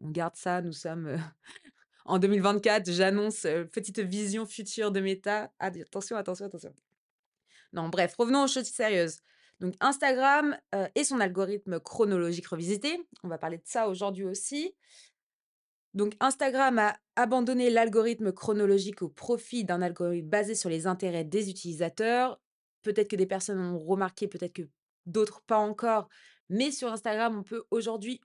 On 0.01 0.09
garde 0.09 0.35
ça, 0.35 0.61
nous 0.61 0.71
sommes, 0.71 1.17
en 2.05 2.19
2024, 2.19 2.91
j'annonce, 2.91 3.41
petite 3.71 3.99
vision 3.99 4.45
future 4.45 4.91
de 4.91 4.99
Meta. 4.99 5.51
Ah 5.59 5.67
attention, 5.67 6.15
attention, 6.15 6.45
attention. 6.45 6.73
Non, 7.73 7.89
bref, 7.89 8.15
revenons 8.17 8.43
aux 8.43 8.47
choses 8.47 8.65
sérieuses. 8.65 9.19
Donc 9.59 9.75
Instagram, 9.79 10.57
et 10.95 11.03
son 11.03 11.19
algorithme 11.19 11.79
chronologique 11.79 12.47
revisité. 12.47 12.99
On 13.23 13.29
va 13.29 13.37
parler 13.37 13.57
de 13.57 13.63
ça 13.65 13.87
aujourd'hui 13.87 14.25
aussi. 14.25 14.75
Donc 15.95 16.13
Instagram 16.19 16.77
a 16.77 16.97
abandonné 17.15 17.69
l'algorithme 17.69 18.31
chronologique 18.33 19.01
au 19.01 19.09
profit 19.09 19.63
d'un 19.63 19.81
algorithme 19.81 20.27
basé 20.27 20.53
sur 20.53 20.69
les 20.69 20.87
intérêts 20.87 21.23
des 21.23 21.49
utilisateurs. 21.49 22.39
Peut-être 22.81 23.09
que 23.09 23.15
des 23.15 23.25
personnes 23.25 23.59
ont 23.59 23.79
remarqué, 23.79 24.27
peut-être 24.27 24.53
que 24.53 24.69
d'autres 25.05 25.41
pas 25.41 25.57
encore, 25.57 26.09
mais 26.49 26.69
sur 26.71 26.91
Instagram, 26.91 27.37
on 27.39 27.43
peut 27.43 27.63
aujourd'hui, 27.71 28.21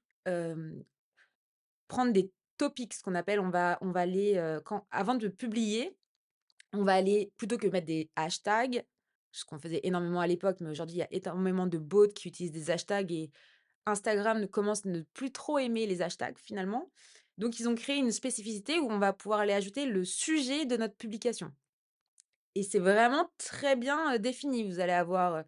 prendre 1.89 2.13
des 2.13 2.31
topics, 2.59 2.93
ce 2.93 3.03
qu'on 3.03 3.15
appelle, 3.15 3.41
on 3.41 3.51
va 3.51 3.79
aller, 3.95 4.37
avant 4.91 5.15
de 5.15 5.29
publier, 5.29 5.97
on 6.73 6.85
va 6.85 6.95
aller 6.95 7.33
plutôt 7.37 7.57
que 7.57 7.69
mettre 7.69 7.87
des 7.87 8.11
hashtags, 8.17 8.85
ce 9.33 9.45
qu'on 9.45 9.59
faisait 9.59 9.81
énormément 9.85 10.21
à 10.21 10.27
l'époque, 10.27 10.59
mais 10.61 10.71
aujourd'hui, 10.71 10.97
il 10.97 11.01
y 11.01 11.03
a 11.03 11.09
énormément 11.13 11.67
de 11.67 11.79
bots 11.79 12.09
qui 12.09 12.29
utilisent 12.29 12.53
des 12.53 12.71
hashtags 12.71 13.13
et 13.13 13.31
Instagram 13.87 14.47
commence 14.49 14.85
à 14.85 14.91
ne 14.91 15.03
plus 15.15 15.33
trop 15.33 15.59
aimer 15.59 15.87
les 15.87 16.03
hashtags 16.03 16.39
finalement. 16.39 16.91
Donc 17.41 17.59
ils 17.59 17.69
ont 17.69 17.75
créé 17.75 17.97
une 17.97 18.13
spécificité 18.13 18.79
où 18.79 18.89
on 18.89 18.99
va 18.99 19.13
pouvoir 19.13 19.41
aller 19.41 19.53
ajouter 19.53 19.87
le 19.87 20.05
sujet 20.05 20.65
de 20.65 20.77
notre 20.77 20.95
publication 20.95 21.53
et 22.55 22.63
c'est 22.63 22.79
vraiment 22.79 23.31
très 23.39 23.77
bien, 23.77 24.19
défini. 24.19 24.65
Vous 24.69 24.81
allez 24.81 24.93
avoir, 24.93 25.45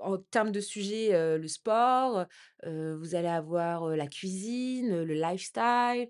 en 0.00 0.18
termes 0.30 0.52
de 0.52 0.60
sujet, 0.60 1.38
le 1.38 1.48
sport, 1.48 2.26
vous 2.64 3.14
allez 3.14 3.28
avoir, 3.28 3.88
la 3.88 4.06
cuisine, 4.06 5.02
le 5.02 5.14
lifestyle, 5.14 6.08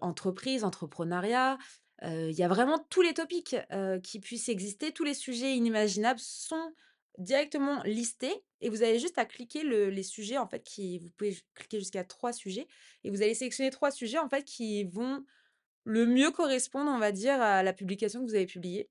entreprise, 0.00 0.64
entrepreneuriat. 0.64 1.58
Il 2.02 2.32
y 2.32 2.42
a 2.42 2.48
vraiment 2.48 2.78
tous 2.88 3.02
les 3.02 3.14
topics, 3.14 3.56
qui 4.02 4.20
puissent 4.20 4.48
exister. 4.48 4.92
Tous 4.92 5.04
les 5.04 5.14
sujets 5.14 5.54
inimaginables 5.54 6.20
sont 6.20 6.72
directement 7.18 7.82
listés 7.84 8.44
et 8.60 8.68
vous 8.68 8.82
avez 8.82 8.98
juste 8.98 9.18
à 9.18 9.24
cliquer 9.24 9.62
le 9.62 9.90
les 9.90 10.02
sujets, 10.02 10.38
en 10.38 10.46
fait, 10.46 10.62
qui 10.62 10.98
vous 10.98 11.10
pouvez 11.10 11.36
cliquer 11.54 11.78
jusqu'à 11.78 12.04
3 12.04 12.32
sujets 12.32 12.66
et 13.04 13.10
vous 13.10 13.22
allez 13.22 13.34
sélectionner 13.34 13.70
3 13.70 13.90
sujets, 13.90 14.18
en 14.18 14.28
fait, 14.28 14.44
qui 14.44 14.84
vont 14.84 15.24
le 15.84 16.06
mieux 16.06 16.30
correspondre, 16.30 16.90
on 16.90 16.98
va 16.98 17.12
dire, 17.12 17.40
à 17.40 17.62
la 17.62 17.72
publication 17.72 18.20
que 18.20 18.28
vous 18.28 18.34
avez 18.34 18.46
publiée 18.46 18.90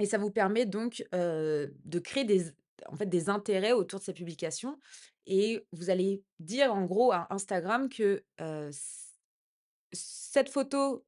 Et 0.00 0.06
ça 0.06 0.18
vous 0.18 0.30
permet 0.30 0.66
donc, 0.66 1.04
de 1.12 1.98
créer 1.98 2.24
des 2.24 2.52
en 2.86 2.96
fait, 2.96 3.06
des 3.06 3.28
intérêts 3.28 3.72
autour 3.72 3.98
de 3.98 4.04
ces 4.04 4.12
publications 4.12 4.78
et 5.26 5.66
vous 5.72 5.90
allez 5.90 6.22
dire 6.38 6.72
en 6.72 6.84
gros 6.84 7.12
à 7.12 7.26
Instagram 7.30 7.88
que, 7.88 8.24
cette 9.92 10.50
photo 10.50 11.04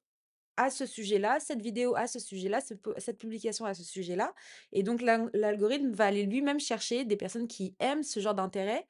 à 0.57 0.71
ce 0.71 0.87
sujet-là, 0.87 1.40
cette 1.40 1.62
vidéo 1.62 1.95
à 1.97 2.07
ce 2.07 2.19
sujet-là, 2.19 2.61
cette 2.99 3.19
publication 3.19 3.64
à 3.64 3.75
ce 3.75 3.83
sujet-là 3.83 4.35
et 4.73 4.83
donc 4.83 5.00
l'al 5.00 5.30
l'algorithme 5.33 5.90
va 5.92 6.07
aller 6.07 6.25
lui-même 6.25 6.61
chercher 6.61 7.04
des 7.04 7.16
personnes 7.16 7.49
qui 7.49 7.75
aiment 7.78 8.02
ce 8.02 8.21
genre 8.21 8.35
d'intérêt, 8.35 8.87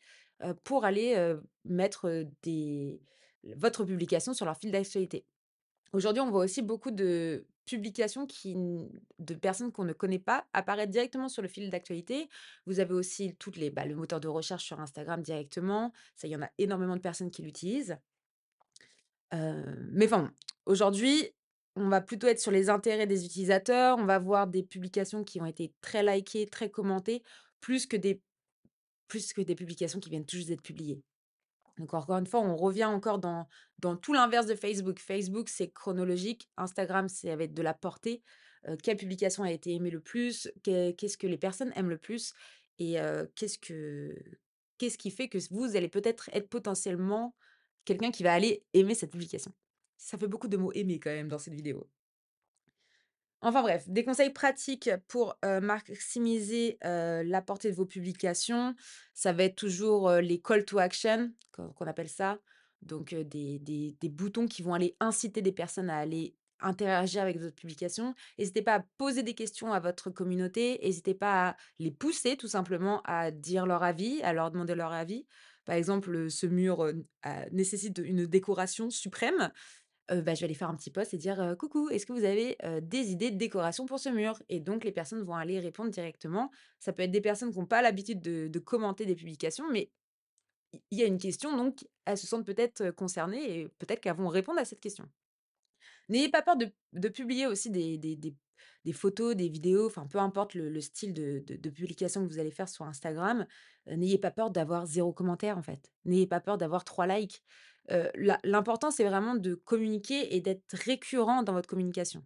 pour 0.65 0.85
aller, 0.85 1.37
mettre, 1.65 2.27
votre 3.57 3.85
publication 3.85 4.35
sur 4.35 4.45
leur 4.45 4.57
fil 4.59 4.71
d'actualité. 4.71 5.25
Aujourd'hui, 5.93 6.21
on 6.21 6.31
voit 6.31 6.45
aussi 6.45 6.63
beaucoup 6.63 6.91
de 6.91 7.47
publications 7.65 8.27
qui 8.27 8.55
de 9.19 9.35
personnes 9.35 9.73
qu'on 9.73 9.85
ne 9.85 9.93
connaît 9.93 10.19
pas 10.19 10.47
apparaître 10.53 10.91
directement 10.91 11.29
sur 11.29 11.41
le 11.41 11.49
fil 11.49 11.71
d'actualité. 11.71 12.29
Vous 12.67 12.81
avez 12.81 12.95
aussi 12.95 13.35
toutes 13.39 13.57
les 13.57 13.71
bah, 13.71 13.87
le 13.87 13.95
moteur 13.95 14.21
de 14.21 14.29
recherche 14.29 14.65
sur 14.65 14.81
Instagram 14.81 15.23
directement, 15.23 15.93
ça, 16.17 16.27
il 16.27 16.33
y 16.33 16.37
en 16.37 16.43
a 16.43 16.51
énormément 16.59 16.97
de 16.97 17.01
personnes 17.01 17.31
qui 17.31 17.43
l'utilisent. 17.43 17.97
Mais 19.33 20.07
enfin, 20.07 20.33
aujourd'hui, 20.67 21.31
on 21.81 21.89
va 21.89 22.01
plutôt 22.01 22.27
être 22.29 22.41
sur 22.41 22.51
les 22.53 22.71
intérêts 22.71 23.07
des 23.07 23.25
utilisateurs, 23.25 23.99
on 23.99 24.05
va 24.07 24.19
voir 24.19 24.47
des 24.47 24.63
publications 24.63 25.25
qui 25.25 25.41
ont 25.41 25.47
été 25.47 25.75
très 25.81 26.03
likées, 26.03 26.47
très 26.47 26.71
commentées, 26.71 27.23
plus 27.61 27.87
que 27.87 27.97
des 27.97 28.23
plus 29.09 29.33
que 29.33 29.41
des 29.43 29.55
publications 29.57 30.01
qui 30.01 30.11
viennent 30.11 30.27
tout 30.27 30.37
juste 30.37 30.49
d'être 30.49 30.63
publiées. 30.63 31.03
Donc 31.79 31.95
encore 31.95 32.19
une 32.19 32.27
fois, 32.27 32.41
on 32.41 32.57
revient 32.57 32.85
encore 32.85 33.19
dans 33.19 33.97
tout 33.97 34.13
l'inverse 34.13 34.47
de 34.47 34.55
Facebook. 34.55 34.99
Facebook, 35.01 35.49
c'est 35.49 35.71
chronologique, 35.71 36.49
Instagram, 36.57 37.09
c'est 37.09 37.31
avec 37.31 37.55
de 37.55 37.63
la 37.63 37.75
portée. 37.75 38.23
Heu, 38.69 38.77
quelle 38.83 38.97
publication 38.97 39.43
a 39.45 39.51
été 39.53 39.75
aimée 39.75 39.91
le 39.91 40.01
plus? 40.01 40.51
Qu'est 40.63 40.95
qu'est-ce 40.99 41.19
que 41.19 41.27
les 41.27 41.39
personnes 41.39 41.73
aiment 41.77 41.91
le 41.91 41.99
plus? 41.99 42.35
Et 42.79 43.01
heu, 43.01 43.31
qu'est-ce 43.37 43.59
que 43.59 44.15
qu'est-ce 44.79 44.99
qui 44.99 45.11
fait 45.11 45.29
que 45.29 45.39
vous 45.51 45.77
allez 45.77 45.89
peut-être 45.89 46.29
être 46.33 46.49
potentiellement 46.49 47.37
quelqu'un 47.85 48.11
qui 48.11 48.23
va 48.23 48.33
aller 48.35 48.67
aimer 48.75 48.95
cette 48.95 49.13
publication? 49.13 49.53
Ça 50.03 50.17
fait 50.17 50.27
beaucoup 50.27 50.49
de 50.49 50.57
mots 50.57 50.73
«aimer» 50.73 50.99
quand 50.99 51.11
même 51.11 51.29
dans 51.29 51.39
cette 51.39 51.53
vidéo. 51.53 51.87
Enfin 53.43 53.61
bref, 53.61 53.87
des 53.87 54.03
conseils 54.03 54.31
pratiques 54.31 54.91
pour, 55.09 55.39
maximiser, 55.43 56.79
la 56.83 57.43
portée 57.43 57.71
de 57.71 57.77
vos 57.77 57.87
publications, 57.87 58.75
ça 59.13 59.33
va 59.33 59.45
être 59.45 59.57
toujours, 59.57 60.11
les 60.13 60.41
call 60.41 60.65
to 60.65 60.79
action 60.79 61.33
qu'on 61.53 61.87
appelle 61.87 62.09
ça. 62.09 62.41
Donc, 62.83 63.15
des 63.15 63.59
des 63.59 63.97
des 64.01 64.09
boutons 64.09 64.47
qui 64.47 64.63
vont 64.63 64.73
aller 64.73 64.97
inciter 65.01 65.43
des 65.43 65.53
personnes 65.53 65.91
à 65.91 65.99
aller 65.99 66.35
interagir 66.61 67.23
avec 67.23 67.39
votre 67.39 67.55
publication. 67.55 68.15
Hésitez 68.39 68.63
pas 68.63 68.77
à 68.77 68.85
poser 68.97 69.23
des 69.23 69.35
questions 69.35 69.73
à 69.73 69.81
votre 69.81 70.11
communauté, 70.11 70.87
hésitez 70.87 71.15
pas 71.15 71.51
à 71.51 71.57
les 71.79 71.91
pousser 71.91 72.37
tout 72.37 72.49
simplement 72.49 73.03
à 73.05 73.31
dire 73.31 73.67
leur 73.67 73.83
avis, 73.83 74.23
à 74.23 74.33
leur 74.33 74.51
demander 74.51 74.75
leur 74.75 74.93
avis. 74.93 75.27
Par 75.67 75.77
exemple, 75.77 76.31
ce 76.31 76.47
mur, 76.47 76.91
a 77.23 77.49
nécessite 77.51 77.99
une 78.03 78.27
décoration 78.27 78.91
suprême. 78.91 79.53
Bah, 80.11 80.35
je 80.35 80.41
vais 80.41 80.47
aller 80.47 80.55
faire 80.55 80.69
un 80.69 80.75
petit 80.75 80.91
post 80.91 81.15
et 81.15 81.19
dire, 81.19 81.55
«Coucou, 81.57 81.89
est-ce 81.89 82.05
que 82.05 82.13
vous 82.13 82.25
avez, 82.25 82.57
des 82.83 83.13
idées 83.13 83.31
de 83.31 83.37
décoration 83.37 83.87
pour 83.87 84.01
ce 84.01 84.09
mur?» 84.09 84.43
et 84.49 84.59
donc 84.59 84.85
les 84.85 84.91
personnes 84.91 85.23
vont 85.23 85.37
aller 85.37 85.61
répondre 85.61 85.91
directement. 85.91 86.51
Ça 86.81 86.93
peut 86.93 87.05
être 87.05 87.13
des 87.13 87.21
personnes 87.21 87.53
qui 87.53 87.59
ont 87.59 87.67
pas 87.67 87.81
l'habitude 87.81 88.21
de 88.21 88.59
commenter 88.59 89.07
des 89.07 89.15
publications, 89.15 89.71
mais 89.71 89.93
il 90.91 90.99
y 90.99 91.03
a 91.03 91.07
une 91.07 91.19
question 91.19 91.57
donc 91.57 91.87
elles 92.05 92.19
se 92.19 92.27
sentent 92.27 92.47
peut-être, 92.47 92.91
concernées 92.93 93.61
et 93.61 93.69
peut-être 93.69 94.01
qu'elles 94.01 94.17
vont 94.17 94.29
répondre 94.29 94.59
à 94.61 94.65
cette 94.65 94.81
question. 94.81 95.09
N'ayez 96.09 96.29
pas 96.29 96.43
peur 96.43 96.57
de 96.57 97.09
publier 97.09 97.47
aussi 97.47 97.71
des 97.71 97.99
des 97.99 98.93
photos, 98.93 99.37
des 99.37 99.49
vidéos, 99.49 99.87
enfin 99.87 100.07
peu 100.07 100.19
importe 100.19 100.55
le 100.55 100.69
le 100.69 100.81
style 100.81 101.15
de 101.15 101.45
de 101.47 101.71
publication 101.71 102.27
que 102.27 102.33
vous 102.33 102.39
allez 102.39 102.51
faire 102.51 102.69
sur 102.69 102.85
Instagram. 102.85 103.47
N'ayez 103.87 104.19
pas 104.19 104.31
peur 104.31 104.51
d'avoir 104.51 104.87
0 104.87 105.13
commentaire 105.13 105.57
en 105.59 105.63
fait. 105.63 105.93
N'ayez 106.05 106.27
pas 106.27 106.41
peur 106.41 106.59
d'avoir 106.59 106.85
3 106.85 107.07
likes. 107.07 107.43
L'important, 108.45 108.91
c'est 108.91 109.05
vraiment 109.05 109.35
de 109.35 109.55
communiquer 109.55 110.35
et 110.37 110.41
d'être 110.41 110.75
récurrent 110.75 111.43
dans 111.43 111.53
votre 111.53 111.69
communication. 111.69 112.25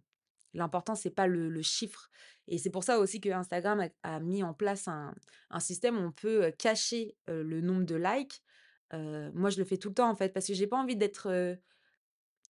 L'important, 0.53 0.95
c'est 0.95 1.09
pas 1.09 1.27
le 1.27 1.61
chiffre 1.61 2.09
et 2.47 2.57
c'est 2.57 2.69
pour 2.69 2.83
ça 2.83 2.99
aussi 2.99 3.19
qu'Instagram 3.19 3.79
a 3.79 3.89
a 4.03 4.19
mis 4.19 4.43
en 4.43 4.53
place 4.53 4.87
un 4.87 5.59
système 5.59 5.97
où 5.97 6.01
on 6.01 6.11
peut, 6.11 6.51
cacher, 6.57 7.15
le 7.27 7.61
nombre 7.61 7.85
de 7.85 7.95
likes. 7.95 8.41
Moi, 8.93 9.49
je 9.49 9.57
le 9.57 9.65
fais 9.65 9.77
tout 9.77 9.89
le 9.89 9.95
temps 9.95 10.09
en 10.09 10.15
fait, 10.15 10.29
parce 10.29 10.47
que 10.47 10.53
j'ai 10.53 10.67
pas 10.67 10.77
envie 10.77 10.95
d'être, 10.95 11.57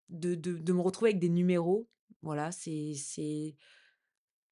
de 0.10 0.36
de 0.36 0.74
me 0.74 0.82
retrouver 0.82 1.12
avec 1.12 1.20
des 1.20 1.30
numéros. 1.30 1.88
Voilà, 2.22 2.52
c'est 2.52 3.56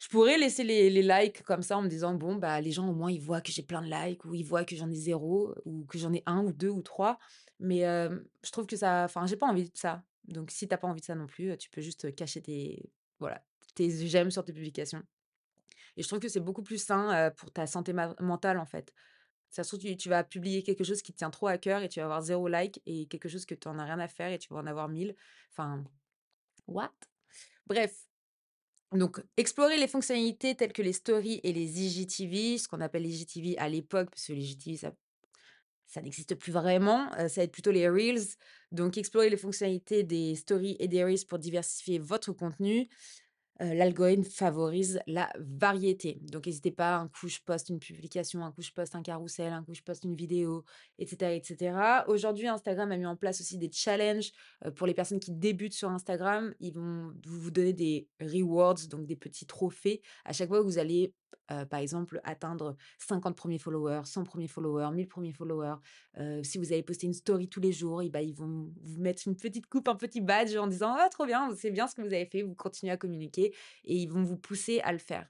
je 0.04 0.10
pourrais 0.10 0.38
laisser 0.38 0.64
les 0.66 0.90
les 0.90 1.02
likes 1.02 1.44
comme 1.44 1.62
ça 1.64 1.78
en 1.78 1.82
me 1.82 1.88
disant: 1.88 2.14
«Bon, 2.16 2.36
bah, 2.36 2.60
les 2.60 2.72
gens 2.72 2.90
au 2.90 2.94
moins 2.94 3.10
ils 3.12 3.22
voient 3.22 3.40
que 3.42 3.52
j'ai 3.54 3.64
plein 3.64 3.82
de 3.82 3.88
likes 3.90 4.26
ou 4.26 4.36
ils 4.36 4.44
voient 4.44 4.66
que 4.66 4.76
j'en 4.76 4.90
ai 4.92 4.96
0 4.96 5.56
ou 5.66 5.86
que 5.86 5.98
j'en 5.98 6.12
ai 6.14 6.24
1 6.26 6.44
ou 6.44 6.52
2 6.52 6.70
ou 6.70 6.82
3». 6.82 7.18
Mais, 7.60 7.82
je 8.44 8.52
trouve 8.52 8.66
que 8.68 8.76
ça 8.76 9.04
enfin, 9.06 9.26
j'ai 9.28 9.38
pas 9.38 9.48
envie 9.48 9.70
de 9.70 9.78
ça. 9.78 10.04
Donc 10.26 10.52
si 10.52 10.68
tu 10.68 10.74
as 10.74 10.78
pas 10.78 10.88
envie 10.90 11.00
de 11.00 11.06
ça 11.06 11.16
non 11.16 11.28
plus, 11.28 11.56
tu 11.58 11.70
peux 11.70 11.82
juste, 11.82 12.14
cacher 12.16 12.42
tes 12.42 12.92
voilà, 13.20 13.42
tes 13.76 13.90
j'aime 14.08 14.32
sur 14.32 14.44
tes 14.44 14.54
publications 14.54 15.04
et 15.98 16.04
je 16.04 16.08
trouve 16.08 16.20
que 16.20 16.30
c'est 16.30 16.40
beaucoup 16.42 16.64
plus 16.64 16.84
sain, 16.84 17.32
pour 17.38 17.52
ta 17.52 17.68
santé 17.68 17.94
mentale 17.94 18.58
en 18.60 18.66
fait. 18.66 18.94
Ça 19.52 19.64
se 19.64 19.70
trouve, 19.70 19.82
tu 19.82 19.98
tu 19.98 20.10
vas 20.10 20.24
publier 20.24 20.64
quelque 20.64 20.84
chose 20.84 21.02
qui 21.04 21.14
te 21.14 21.20
tient 21.20 21.30
trop 21.32 21.48
à 21.48 21.58
cœur 21.60 21.84
et 21.84 21.90
tu 21.90 22.00
vas 22.00 22.06
avoir 22.06 22.22
0 22.22 22.48
like 22.50 22.82
et 22.88 23.08
quelque 23.08 23.30
chose 23.30 23.46
que 23.46 23.56
tu 23.56 23.68
en 23.70 23.80
as 23.80 23.86
rien 23.86 24.00
à 24.00 24.08
faire 24.08 24.32
et 24.32 24.40
tu 24.40 24.54
vas 24.54 24.60
en 24.62 24.68
avoir 24.68 24.90
1000. 24.90 25.16
Enfin, 25.52 25.84
what? 26.68 26.92
Bref, 27.68 28.08
donc 28.94 29.22
explorer 29.38 29.78
les 29.78 29.88
fonctionnalités 29.88 30.56
telles 30.56 30.74
que 30.74 30.82
les 30.82 30.94
stories 30.94 31.40
et 31.44 31.54
les 31.54 31.82
IGTV, 31.82 32.58
ce 32.58 32.68
qu'on 32.68 32.82
appelle 32.82 33.06
IGTV 33.06 33.58
à 33.58 33.70
l'époque, 33.70 34.10
parce 34.12 34.28
que 34.28 34.34
les 34.34 34.42
IGTV 34.44 34.78
ça 34.78 34.94
ça 35.88 36.02
n'existe 36.02 36.36
plus 36.36 36.52
vraiment, 36.52 37.08
heu, 37.20 37.28
ça 37.30 37.42
va 37.42 37.44
être 37.46 37.52
plutôt 37.54 37.72
les 37.72 37.90
reels. 37.90 38.22
Donc 38.72 38.98
explorer 38.98 39.30
les 39.30 39.38
fonctionnalités 39.38 40.04
des 40.04 40.36
stories 40.36 40.76
et 40.80 40.88
des 40.88 41.04
reels 41.04 41.26
pour 41.28 41.40
diversifier 41.40 42.00
votre 42.00 42.34
contenu. 42.34 42.90
L'algorithme 43.60 44.24
favorise 44.24 45.00
la 45.08 45.32
variété. 45.40 46.20
Donc 46.24 46.48
hésitez 46.48 46.72
pas, 46.72 46.98
un 46.98 47.08
coup 47.08 47.28
je 47.28 47.40
poste 47.46 47.70
une 47.70 47.80
publication, 47.80 48.44
un 48.44 48.52
coup 48.52 48.62
je 48.62 48.72
poste 48.72 48.96
un 48.96 49.04
carrousel, 49.04 49.54
un 49.54 49.64
coup 49.64 49.74
je 49.74 49.82
poste 49.82 50.04
une 50.04 50.16
vidéo 50.16 50.66
et 50.98 51.06
cetera 51.06 51.32
et 51.32 51.42
cetera. 51.44 52.04
Aujourd'hui, 52.10 52.48
Instagram 52.48 52.92
a 52.92 52.98
mis 52.98 53.06
en 53.06 53.16
place 53.16 53.40
aussi 53.42 53.58
des 53.58 53.72
challenges, 53.72 54.32
pour 54.76 54.88
les 54.88 54.94
personnes 54.94 55.20
qui 55.20 55.32
débutent 55.32 55.76
sur 55.76 55.90
Instagram. 55.90 56.54
Ils 56.60 56.74
vont 56.74 57.14
vous 57.26 57.52
donner 57.52 57.74
des 57.74 58.08
rewards, 58.20 58.88
donc 58.90 59.06
des 59.06 59.16
petits 59.16 59.46
trophées 59.46 60.02
à 60.26 60.34
chaque 60.34 60.50
fois 60.50 60.60
que 60.60 60.66
vous 60.66 60.80
allez, 60.80 61.14
heu, 61.52 61.66
par 61.66 61.80
exemple 61.80 62.20
atteindre 62.24 62.76
50 63.00 63.36
1ers 63.38 63.60
followers, 63.60 64.02
100 64.06 64.24
1ers 64.24 64.48
followers, 64.48 64.92
1000 64.94 65.08
1ers 65.08 65.34
followers. 65.34 65.76
Heu, 66.20 66.44
si 66.44 66.58
vous 66.58 66.72
avez 66.74 66.84
posté 66.84 67.08
une 67.08 67.14
story 67.14 67.48
tous 67.50 67.60
les 67.62 67.72
jours 67.72 68.02
et 68.02 68.10
bah, 68.10 68.22
ils 68.22 68.34
vont 68.36 68.72
vous 68.84 69.00
mettre 69.02 69.24
une 69.28 69.36
petite 69.36 69.68
coupe, 69.68 69.88
un 69.88 69.96
petit 69.96 70.22
badge 70.22 70.56
en 70.56 70.68
disant: 70.68 70.96
«Ah 70.98 71.10
trop 71.10 71.26
bien, 71.26 71.50
c'est 71.56 71.72
bien 71.72 71.88
ce 71.88 71.96
que 71.96 72.02
vous 72.02 72.14
avez 72.14 72.26
fait, 72.26 72.42
vous 72.44 72.56
continuez 72.56 72.92
à 72.94 72.98
communiquer» 72.98 73.54
et 73.86 73.96
ils 73.98 74.08
vont 74.10 74.24
vous 74.24 74.38
pousser 74.38 74.80
à 74.82 74.92
le 74.92 75.00
faire. 75.00 75.28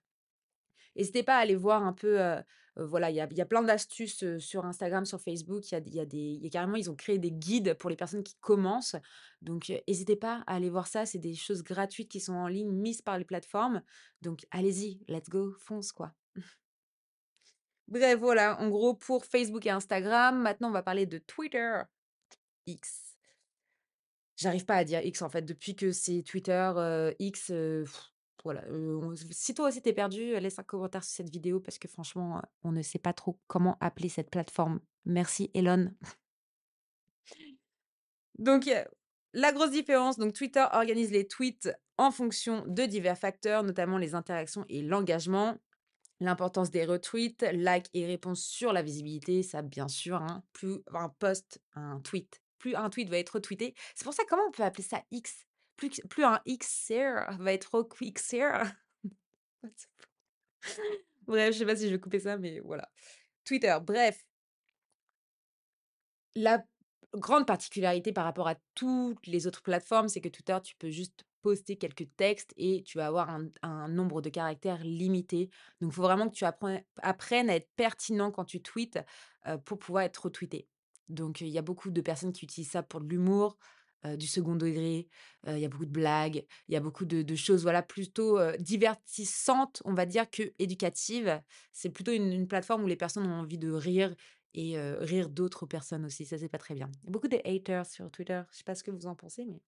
Hésitez 0.95 1.23
pas 1.23 1.35
à 1.37 1.39
aller 1.41 1.55
voir 1.55 1.83
un 1.83 1.93
peu, 1.93 2.19
heu 2.21 2.37
voilà, 2.75 3.11
il 3.11 3.15
y 3.15 3.21
a 3.21 3.27
y 3.31 3.41
a 3.41 3.45
plein 3.45 3.61
d'astuces, 3.61 4.23
sur 4.39 4.65
Instagram, 4.65 5.05
sur 5.05 5.21
Facebook. 5.21 5.71
Il 5.71 5.75
y 5.75 5.77
a 5.77 5.81
y 5.85 5.99
a 5.99 6.05
des 6.05 6.39
y 6.41 6.47
a 6.47 6.49
carrément 6.49 6.75
ils 6.75 6.89
ont 6.89 6.95
créé 6.95 7.19
des 7.19 7.31
guides 7.31 7.75
pour 7.75 7.89
les 7.89 7.95
personnes 7.95 8.23
qui 8.23 8.35
commencent. 8.41 8.95
Donc, 9.41 9.69
heu, 9.69 9.79
hésitez 9.87 10.15
pas 10.15 10.43
à 10.47 10.55
aller 10.55 10.69
voir 10.69 10.87
ça, 10.87 11.05
c'est 11.05 11.19
des 11.19 11.35
choses 11.35 11.63
gratuites 11.63 12.09
qui 12.09 12.19
sont 12.19 12.33
en 12.33 12.47
ligne, 12.47 12.71
mises 12.71 13.01
par 13.01 13.17
les 13.17 13.25
plateformes. 13.25 13.81
Donc 14.21 14.45
allez-y, 14.51 15.03
let's 15.07 15.29
go, 15.29 15.53
fonce 15.59 15.91
quoi. 15.91 16.13
Bref, 17.87 18.19
voilà, 18.19 18.59
en 18.59 18.69
gros 18.69 18.95
pour 18.95 19.25
Facebook 19.25 19.65
et 19.65 19.69
Instagram. 19.69 20.41
Maintenant, 20.41 20.69
on 20.69 20.73
va 20.73 20.83
parler 20.83 21.05
de 21.05 21.19
Twitter, 21.19 21.81
X. 22.65 23.17
J'arrive 24.35 24.65
pas 24.65 24.75
à 24.77 24.83
dire 24.83 25.01
X 25.03 25.21
en 25.21 25.29
fait, 25.29 25.43
depuis 25.43 25.75
que 25.75 25.91
c'est 25.91 26.23
Twitter, 26.23 27.11
X, 27.19 27.51
si 29.31 29.53
toi 29.53 29.69
aussi 29.69 29.81
tu 29.81 29.89
es 29.89 29.93
perdu, 29.93 30.39
laisse 30.39 30.59
un 30.59 30.63
commentaire 30.63 31.03
sur 31.03 31.15
cette 31.15 31.29
vidéo 31.29 31.59
parce 31.59 31.79
que 31.79 31.87
franchement, 31.87 32.41
on 32.63 32.71
ne 32.71 32.81
sait 32.81 32.99
pas 32.99 33.13
trop 33.13 33.39
comment 33.47 33.77
appeler 33.79 34.09
cette 34.09 34.29
plateforme. 34.29 34.79
Merci 35.05 35.51
Elon. 35.53 35.91
Donc, 38.37 38.69
la 39.33 39.51
grosse 39.51 39.71
différence, 39.71 40.17
donc 40.17 40.33
Twitter 40.33 40.65
organise 40.73 41.11
les 41.11 41.27
tweets 41.27 41.69
en 41.97 42.11
fonction 42.11 42.65
de 42.67 42.83
divers 42.83 43.17
facteurs, 43.17 43.63
notamment 43.63 43.97
les 43.97 44.15
interactions 44.15 44.65
et 44.69 44.81
l'engagement. 44.81 45.57
L'importance 46.19 46.69
des 46.69 46.85
retweets, 46.85 47.43
likes 47.51 47.89
et 47.93 48.05
réponses 48.05 48.43
sur 48.43 48.71
la 48.71 48.81
visibilité, 48.81 49.43
ça 49.43 49.61
bien 49.61 49.87
sûr, 49.87 50.17
hein. 50.17 50.43
Plus 50.53 50.79
un 50.93 51.09
post, 51.09 51.61
un 51.73 51.99
tweet, 51.99 52.41
plus 52.59 52.75
un 52.75 52.89
tweet 52.89 53.09
va 53.09 53.17
être 53.17 53.31
retweeté. 53.31 53.73
C'est 53.93 54.05
pour 54.05 54.13
ça, 54.13 54.23
comment 54.29 54.43
on 54.47 54.51
peut 54.51 54.63
appeler 54.63 54.83
ça 54.83 55.03
X? 55.11 55.45
Plus 55.77 56.01
plus 56.09 56.23
un 56.23 56.39
Xer 56.47 57.35
va 57.39 57.53
être 57.53 57.83
the 59.63 59.69
f 59.71 59.87
bref, 61.27 61.53
je 61.53 61.59
sais 61.59 61.65
pas 61.65 61.75
si 61.75 61.87
je 61.87 61.93
vais 61.95 61.99
couper 61.99 62.19
ça, 62.19 62.37
mais 62.37 62.59
voilà. 62.59 62.89
Twitter, 63.45 63.77
bref. 63.81 64.23
La 66.35 66.63
grande 67.13 67.45
particularité 67.45 68.11
par 68.11 68.25
rapport 68.25 68.47
à 68.47 68.55
toutes 68.75 69.27
les 69.27 69.45
autres 69.47 69.61
plateformes, 69.61 70.07
c'est 70.09 70.21
que 70.21 70.29
Twitter, 70.29 70.57
tu 70.63 70.75
peux 70.75 70.89
juste 70.89 71.23
poster 71.41 71.75
quelques 71.77 72.07
textes 72.15 72.53
et 72.57 72.83
tu 72.83 72.97
vas 72.97 73.07
avoir 73.07 73.29
un 73.29 73.47
un 73.61 73.87
nombre 73.89 74.21
de 74.21 74.29
caractères 74.29 74.83
limité. 74.83 75.49
Donc 75.81 75.91
il 75.91 75.95
faut 75.95 76.01
vraiment 76.01 76.29
que 76.29 76.35
tu 76.35 76.45
apprennes 76.45 77.49
à 77.49 77.55
être 77.55 77.69
pertinent 77.75 78.31
quand 78.31 78.45
tu 78.45 78.61
tweets, 78.61 78.99
heu, 79.47 79.57
pour 79.59 79.77
pouvoir 79.77 80.03
être 80.05 80.25
retweeté. 80.25 80.67
Donc 81.09 81.41
il 81.41 81.49
y 81.49 81.57
a 81.57 81.61
beaucoup 81.61 81.91
de 81.91 82.01
personnes 82.01 82.31
qui 82.33 82.45
utilisent 82.45 82.71
ça 82.71 82.81
pour 82.83 83.01
de 83.01 83.09
l'humour, 83.09 83.57
heu, 84.05 84.17
du 84.17 84.27
second 84.27 84.55
degré, 84.55 85.07
heu, 85.47 85.53
il 85.55 85.59
y 85.59 85.65
a 85.65 85.69
beaucoup 85.69 85.85
de 85.85 85.91
blagues, 85.91 86.45
il 86.67 86.73
y 86.73 86.77
a 86.77 86.79
beaucoup 86.79 87.05
de 87.05 87.35
choses, 87.35 87.63
voilà, 87.63 87.81
plutôt, 87.83 88.39
heu, 88.39 88.55
divertissantes, 88.59 89.81
on 89.85 89.93
va 89.93 90.05
dire, 90.05 90.29
qu'éducatives. 90.29 91.41
C'est 91.71 91.89
plutôt 91.89 92.11
une 92.11 92.47
plateforme 92.47 92.83
où 92.83 92.87
les 92.87 92.95
personnes 92.97 93.25
ont 93.27 93.33
envie 93.39 93.57
de 93.57 93.71
rire 93.71 94.15
et 94.55 94.77
rire 94.79 95.29
d'autres 95.29 95.65
personnes 95.65 96.05
aussi, 96.05 96.25
ça, 96.25 96.37
c'est 96.37 96.49
pas 96.49 96.59
très 96.59 96.75
bien. 96.75 96.91
Beaucoup 97.03 97.27
de 97.27 97.39
haters 97.45 97.85
sur 97.87 98.11
Twitter, 98.11 98.41
je 98.51 98.57
sais 98.57 98.63
pas 98.63 98.75
ce 98.75 98.83
que 98.83 98.91
vous 98.91 99.07
en 99.07 99.15
pensez, 99.15 99.45
mais 99.45 99.61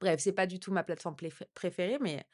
bref, 0.00 0.20
c'est 0.20 0.32
pas 0.32 0.46
du 0.46 0.60
tout 0.60 0.72
ma 0.72 0.84
plateforme 0.84 1.16
préférée, 1.54 1.98
mais 2.00 2.24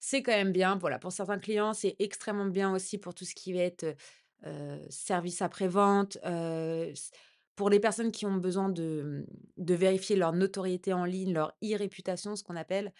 c'est 0.00 0.22
quand 0.22 0.32
même 0.32 0.52
bien. 0.52 0.76
Voilà, 0.78 0.98
pour 0.98 1.12
certains 1.12 1.38
clients, 1.38 1.74
c'est 1.74 1.96
extrêmement 2.00 2.46
bien 2.46 2.72
aussi 2.74 2.98
pour 2.98 3.14
tout 3.14 3.24
ce 3.24 3.34
qui 3.34 3.52
va 3.54 3.60
être, 3.60 3.96
service 4.90 5.42
après-vente, 5.42 6.18
pour 7.58 7.70
les 7.70 7.80
personnes 7.80 8.12
qui 8.12 8.24
ont 8.24 8.36
besoin 8.36 8.68
de, 8.68 9.02
mmh, 9.02 9.64
de 9.64 9.74
vérifier 9.74 10.14
leur 10.14 10.32
notoriété 10.32 10.92
en 10.92 11.04
ligne, 11.04 11.32
leur 11.32 11.56
e-réputation, 11.62 12.36
ce 12.36 12.44
qu'on 12.44 12.56
appelle. 12.56 12.92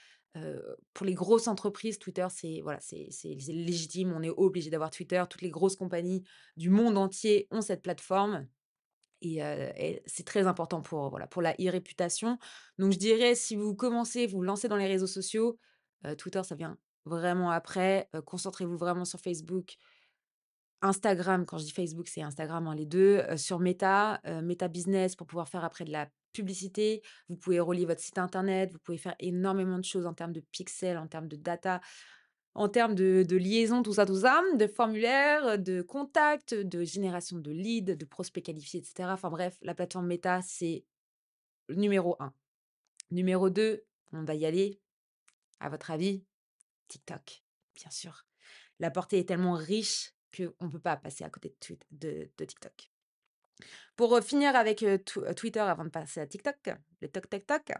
Pour 0.95 1.07
les 1.07 1.15
grosses 1.15 1.49
entreprises, 1.49 1.99
Twitter, 1.99 2.27
c'est 2.31 2.61
voilà, 2.63 2.79
légitime, 3.49 4.13
on 4.13 4.23
est 4.23 4.31
obligé 4.31 4.71
d'avoir 4.71 4.91
Twitter. 4.91 5.23
Toutes 5.29 5.43
les 5.43 5.51
grosses 5.51 5.75
compagnies 5.75 6.23
du 6.57 6.71
monde 6.71 6.97
entier 6.97 7.49
ont 7.51 7.61
cette 7.61 7.83
plateforme 7.83 8.47
et 9.21 9.41
c'est 10.07 10.25
très 10.25 10.47
important 10.47 10.81
pour, 10.81 11.11
voilà, 11.11 11.27
pour 11.27 11.43
la 11.43 11.55
e-réputation. 11.55 12.39
Donc 12.79 12.93
je 12.93 12.99
dirais, 12.99 13.35
si 13.35 13.57
vous 13.57 13.75
commencez, 13.75 14.29
vous 14.29 14.43
lancez 14.43 14.69
dans 14.69 14.77
les 14.77 14.87
réseaux 14.87 15.09
sociaux, 15.09 15.59
Twitter, 16.19 16.43
ça 16.45 16.55
vient 16.55 16.79
vraiment 17.05 17.51
après. 17.51 18.09
Concentrez-vous 18.25 18.77
vraiment 18.77 19.05
sur 19.05 19.19
Facebook. 19.19 19.77
Instagram, 20.83 21.45
quand 21.45 21.59
je 21.59 21.65
dis 21.65 21.73
Facebook, 21.73 22.09
c'est 22.09 22.23
Instagram, 22.23 22.67
hein, 22.69 22.75
les 22.75 22.87
2, 22.87 23.23
heu, 23.31 23.37
sur 23.37 23.59
Meta, 23.59 24.21
heu, 24.27 24.43
Meta 24.43 24.69
Business 24.69 25.17
pour 25.17 25.27
pouvoir 25.27 25.49
faire 25.49 25.65
après 25.65 25.85
de 25.85 25.91
la 25.93 26.09
publicité. 26.33 27.03
Vous 27.29 27.37
pouvez 27.37 27.59
relier 27.61 27.85
votre 27.85 28.01
site 28.01 28.19
internet, 28.19 28.71
vous 28.73 28.79
pouvez 28.79 28.99
faire 28.99 29.17
énormément 29.19 29.79
de 29.79 29.85
choses 29.85 30.07
en 30.07 30.15
termes 30.15 30.33
de 30.33 30.41
pixels, 30.41 30.99
en 30.99 31.09
termes 31.09 31.29
de 31.29 31.37
data, 31.37 31.81
en 32.55 32.69
termes 32.69 32.95
de 32.95 33.25
de 33.29 33.37
liaison, 33.37 33.83
tout 33.83 33.95
ça, 33.95 34.07
tout 34.07 34.21
ça, 34.21 34.43
de 34.57 34.67
formulaires, 34.67 35.59
de 35.59 35.83
contacts, 35.83 36.55
de 36.55 36.85
génération 36.85 37.39
de 37.39 37.51
leads, 37.51 37.97
de 37.97 38.05
prospects 38.05 38.45
qualifiés 38.45 38.81
et 38.81 38.85
cetera. 38.85 39.15
Enfin 39.15 39.31
bref, 39.31 39.57
la 39.63 39.75
plateforme 39.75 40.07
Meta, 40.07 40.41
c'est 40.43 40.85
numéro 41.69 42.17
1. 42.21 42.33
Numéro 43.11 43.51
2, 43.51 43.85
on 44.13 44.25
va 44.25 44.35
y 44.35 44.47
aller. 44.47 44.81
À 45.61 45.69
votre 45.71 45.91
avis? 45.91 46.25
TikTok, 46.89 47.43
bien 47.75 47.91
sûr. 47.91 48.27
La 48.79 48.91
portée 48.91 49.19
est 49.19 49.29
tellement 49.29 49.55
riche 49.55 50.15
qu'on 50.37 50.71
peut 50.71 50.79
pas 50.79 50.97
passer 50.97 51.25
à 51.25 51.31
côté 51.31 51.55
de 51.91 52.31
de 52.37 52.45
TikTok. 52.45 52.91
Pour, 53.97 54.21
finir 54.23 54.55
avec, 54.55 54.85
Twitter 55.37 55.61
avant 55.61 55.85
de 55.85 55.91
passer 55.91 56.21
à 56.21 56.27
TikTok, 56.27 56.71
le 57.01 57.09
toc 57.09 57.29
toc 57.29 57.47
toc. 57.47 57.73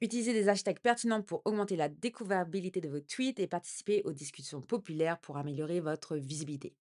Utilisez 0.00 0.32
des 0.32 0.48
hashtags 0.48 0.80
pertinents 0.80 1.22
pour 1.22 1.42
augmenter 1.46 1.76
la 1.76 1.88
découvrabilité 1.88 2.80
de 2.80 2.88
vos 2.88 3.00
tweets 3.00 3.40
et 3.40 3.46
participer 3.46 4.02
aux 4.04 4.12
discussions 4.12 4.60
populaires 4.60 5.18
pour 5.18 5.38
améliorer 5.38 5.80
votre 5.80 6.16
visibilité. 6.16 6.76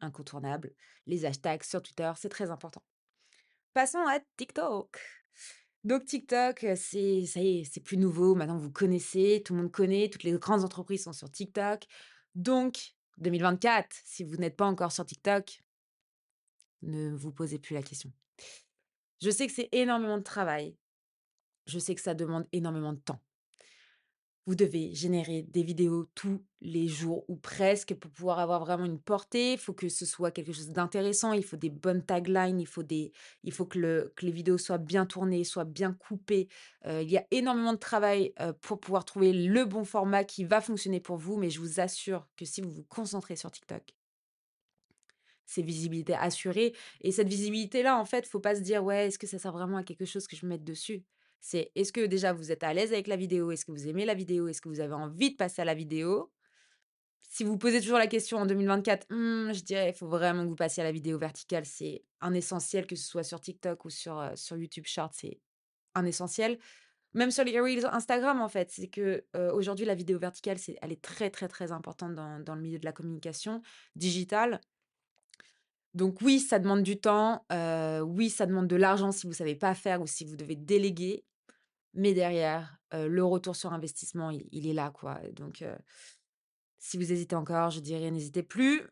Incontournable, 0.00 0.72
les 1.06 1.26
hashtags 1.26 1.62
sur 1.62 1.82
Twitter, 1.82 2.10
c'est 2.16 2.30
très 2.30 2.50
important. 2.50 2.82
Passons 3.74 4.06
à 4.06 4.18
TikTok. 4.36 4.98
Donc 5.84 6.06
TikTok, 6.06 6.64
c'est 6.76 7.26
ça 7.26 7.40
y 7.40 7.60
est, 7.60 7.64
c'est 7.64 7.80
plus 7.80 7.98
nouveau. 7.98 8.34
Maintenant, 8.34 8.56
vous 8.56 8.70
connaissez, 8.70 9.42
tout 9.44 9.54
le 9.54 9.62
monde 9.62 9.70
connaît, 9.70 10.08
toutes 10.08 10.22
les 10.22 10.32
grandes 10.32 10.64
entreprises 10.64 11.04
sont 11.04 11.12
sur 11.12 11.30
TikTok. 11.30 11.84
Donc 12.34 12.93
2024, 13.18 13.94
si 14.04 14.24
vous 14.24 14.36
n'êtes 14.36 14.56
pas 14.56 14.66
encore 14.66 14.92
sur 14.92 15.04
TikTok 15.06 15.60
ne 16.84 17.14
vous 17.14 17.32
posez 17.32 17.58
plus 17.58 17.74
la 17.74 17.82
question. 17.82 18.12
Je 19.22 19.30
sais 19.30 19.46
que 19.46 19.52
c'est 19.52 19.68
énormément 19.72 20.18
de 20.18 20.22
travail. 20.22 20.76
Je 21.66 21.78
sais 21.78 21.94
que 21.94 22.00
ça 22.00 22.14
demande 22.14 22.46
énormément 22.52 22.92
de 22.92 22.98
temps. 22.98 23.20
Vous 24.46 24.54
devez 24.54 24.94
générer 24.94 25.42
des 25.42 25.62
vidéos 25.62 26.04
tous 26.14 26.44
les 26.60 26.86
jours 26.86 27.24
ou 27.28 27.36
presque 27.36 27.94
pour 27.94 28.10
pouvoir 28.10 28.38
avoir 28.40 28.60
vraiment 28.60 28.84
une 28.84 29.00
portée. 29.00 29.52
Il 29.54 29.58
faut 29.58 29.72
que 29.72 29.88
ce 29.88 30.04
soit 30.04 30.30
quelque 30.32 30.52
chose 30.52 30.68
d'intéressant, 30.70 31.32
il 31.32 31.42
faut 31.42 31.56
des 31.56 31.70
bonnes 31.70 32.04
taglines, 32.04 32.60
il 32.60 32.66
faut 32.66 32.82
que 33.66 33.78
le 33.78 34.12
que 34.16 34.26
les 34.26 34.32
vidéos 34.32 34.58
soient 34.58 34.76
bien 34.78 35.06
tournées, 35.06 35.44
soient 35.44 35.64
bien 35.64 35.94
coupées. 35.94 36.48
Heu, 36.86 37.02
il 37.02 37.10
y 37.10 37.16
a 37.16 37.26
énormément 37.30 37.72
de 37.72 37.78
travail, 37.78 38.34
heu, 38.40 38.52
pour 38.52 38.80
pouvoir 38.80 39.06
trouver 39.06 39.32
le 39.32 39.64
bon 39.64 39.84
format 39.84 40.24
qui 40.24 40.44
va 40.44 40.60
fonctionner 40.60 41.00
pour 41.00 41.16
vous, 41.16 41.38
mais 41.38 41.48
je 41.48 41.60
vous 41.60 41.80
assure 41.80 42.28
que 42.36 42.44
si 42.44 42.60
vous 42.60 42.70
vous 42.70 42.84
concentrez 42.84 43.36
sur 43.36 43.50
TikTok 43.50 43.94
c'est 45.46 45.62
visibilité 45.62 46.14
assurée 46.14 46.74
et 47.00 47.12
cette 47.12 47.28
visibilité-là, 47.28 47.98
en 47.98 48.04
fait, 48.04 48.26
faut 48.26 48.40
pas 48.40 48.56
se 48.56 48.60
dire: 48.60 48.84
«Ouais, 48.84 49.06
est-ce 49.08 49.18
que 49.18 49.26
ça 49.26 49.38
sert 49.38 49.52
vraiment 49.52 49.76
à 49.78 49.84
quelque 49.84 50.04
chose 50.06 50.26
que 50.26 50.36
je 50.36 50.46
me 50.46 50.50
mette 50.50 50.64
dessus?» 50.64 51.04
C'est 51.46 51.70
est-ce 51.74 51.92
que 51.92 52.06
déjà 52.06 52.32
vous 52.32 52.52
êtes 52.52 52.62
à 52.62 52.72
l'aise 52.72 52.94
avec 52.94 53.06
la 53.06 53.16
vidéo? 53.16 53.50
Est-ce 53.50 53.66
que 53.66 53.70
vous 53.70 53.86
aimez 53.86 54.06
la 54.06 54.14
vidéo? 54.14 54.48
Est-ce 54.48 54.62
que 54.62 54.70
vous 54.70 54.80
avez 54.80 54.94
envie 54.94 55.32
de 55.32 55.36
passer 55.36 55.60
à 55.60 55.66
la 55.66 55.74
vidéo? 55.74 56.32
Si 57.28 57.44
vous 57.44 57.58
posez 57.58 57.82
toujours 57.82 57.98
la 57.98 58.06
question 58.06 58.38
en 58.38 58.46
2024, 58.46 59.10
mmh, 59.10 59.52
je 59.52 59.62
dirais, 59.62 59.90
il 59.90 59.94
faut 59.94 60.08
vraiment 60.08 60.44
que 60.44 60.48
vous 60.48 60.56
passiez 60.56 60.82
à 60.82 60.86
la 60.86 60.92
vidéo 60.92 61.18
verticale. 61.18 61.66
C'est 61.66 62.02
un 62.22 62.32
essentiel, 62.32 62.86
que 62.86 62.96
ce 62.96 63.06
soit 63.06 63.24
sur 63.24 63.42
TikTok 63.42 63.84
ou 63.84 63.90
sur, 63.90 64.26
sur 64.36 64.56
YouTube 64.56 64.86
Short, 64.86 65.12
c'est 65.14 65.38
un 65.94 66.06
essentiel. 66.06 66.58
Même 67.12 67.30
sur 67.30 67.44
les 67.44 67.84
Instagram, 67.84 68.40
en 68.40 68.48
fait, 68.48 68.70
c'est 68.70 68.88
que, 68.88 69.26
aujourd'hui, 69.52 69.84
la 69.84 69.94
vidéo 69.94 70.18
verticale, 70.18 70.56
c'est 70.56 70.78
elle 70.80 70.92
est 70.92 71.02
très, 71.02 71.28
très, 71.28 71.48
très 71.48 71.72
importante 71.72 72.14
dans 72.14 72.40
dans 72.40 72.54
le 72.54 72.62
milieu 72.62 72.78
de 72.78 72.86
la 72.86 72.92
communication 72.92 73.60
digitale. 73.96 74.62
Donc 75.92 76.22
oui, 76.22 76.40
ça 76.40 76.58
demande 76.58 76.82
du 76.82 76.98
temps, 76.98 77.44
oui, 77.50 78.30
ça 78.30 78.46
demande 78.46 78.66
de 78.66 78.76
l'argent 78.76 79.12
si 79.12 79.26
vous 79.26 79.34
savez 79.34 79.56
pas 79.56 79.74
faire 79.74 80.00
ou 80.00 80.06
si 80.06 80.24
vous 80.24 80.36
devez 80.36 80.56
déléguer, 80.56 81.24
mais 81.94 82.14
derrière, 82.14 82.78
le 82.92 83.24
retour 83.24 83.56
sur 83.56 83.72
investissement, 83.72 84.30
il 84.30 84.66
est 84.66 84.74
là, 84.74 84.90
quoi, 84.90 85.20
donc 85.32 85.64
si 86.78 86.98
vous 86.98 87.12
hésitez 87.12 87.34
encore, 87.34 87.70
je 87.70 87.80
dirais 87.80 88.10
n'hésitez 88.10 88.42
plus. 88.42 88.82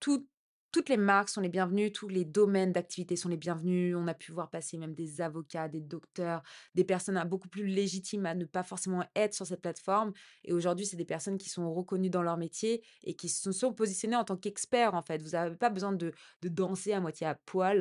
Toutes 0.00 0.26
toutes 0.72 0.88
les 0.88 0.96
marques 0.96 1.28
sont 1.28 1.40
les 1.40 1.48
bienvenues, 1.48 1.92
tous 1.92 2.08
les 2.08 2.24
domaines 2.24 2.72
d'activité 2.72 3.16
sont 3.16 3.28
les 3.28 3.36
bienvenus. 3.36 3.96
On 3.96 4.06
a 4.06 4.14
pu 4.14 4.32
voir 4.32 4.50
passer 4.50 4.78
même 4.78 4.94
des 4.94 5.20
avocats, 5.20 5.68
des 5.68 5.80
docteurs, 5.80 6.42
des 6.74 6.84
personnes 6.84 7.16
à 7.16 7.24
beaucoup 7.24 7.48
plus 7.48 7.66
légitimes 7.66 8.26
à 8.26 8.34
ne 8.34 8.44
pas 8.44 8.62
forcément 8.62 9.04
être 9.16 9.34
sur 9.34 9.46
cette 9.46 9.60
plateforme 9.62 10.12
et 10.44 10.52
aujourd'hui, 10.52 10.86
c'est 10.86 10.96
des 10.96 11.04
personnes 11.04 11.38
qui 11.38 11.48
sont 11.48 11.72
reconnues 11.72 12.10
dans 12.10 12.22
leur 12.22 12.36
métier 12.36 12.82
et 13.04 13.14
qui 13.14 13.28
se 13.28 13.52
sont 13.52 13.72
positionnées 13.72 14.16
en 14.16 14.24
tant 14.24 14.36
qu'experts, 14.36 14.94
en 14.94 15.02
fait. 15.02 15.22
Vous 15.22 15.34
avez 15.34 15.56
pas 15.56 15.70
besoin 15.70 15.92
de 15.92 16.12
danser 16.42 16.92
à 16.92 17.00
moitié 17.00 17.26
à 17.26 17.34
poil, 17.34 17.80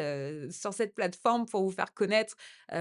sur 0.52 0.74
cette 0.74 0.96
plateforme 0.96 1.46
pour 1.46 1.64
vous 1.64 1.72
faire 1.72 1.94
connaître. 1.94 2.36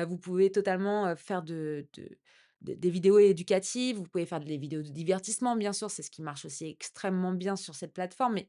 Vous 0.09 0.19
pouvez 0.19 0.51
totalement, 0.51 1.15
faire 1.17 1.43
de 1.43 1.87
de 1.95 2.19
de 2.61 2.75
des 2.75 2.91
vidéos 2.91 3.19
éducatives, 3.19 3.97
vous 3.97 4.05
pouvez 4.05 4.27
faire 4.27 4.41
des 4.41 4.59
vidéos 4.59 4.83
de 4.83 4.89
divertissement, 4.89 5.55
bien 5.57 5.73
sûr, 5.73 5.91
c'est 5.91 6.03
ce 6.03 6.11
qui 6.11 6.23
marche 6.23 6.45
aussi 6.45 6.67
extrêmement 6.67 7.33
bien 7.33 7.55
sur 7.55 7.75
cette 7.75 7.93
plateforme, 7.93 8.35
mais 8.35 8.49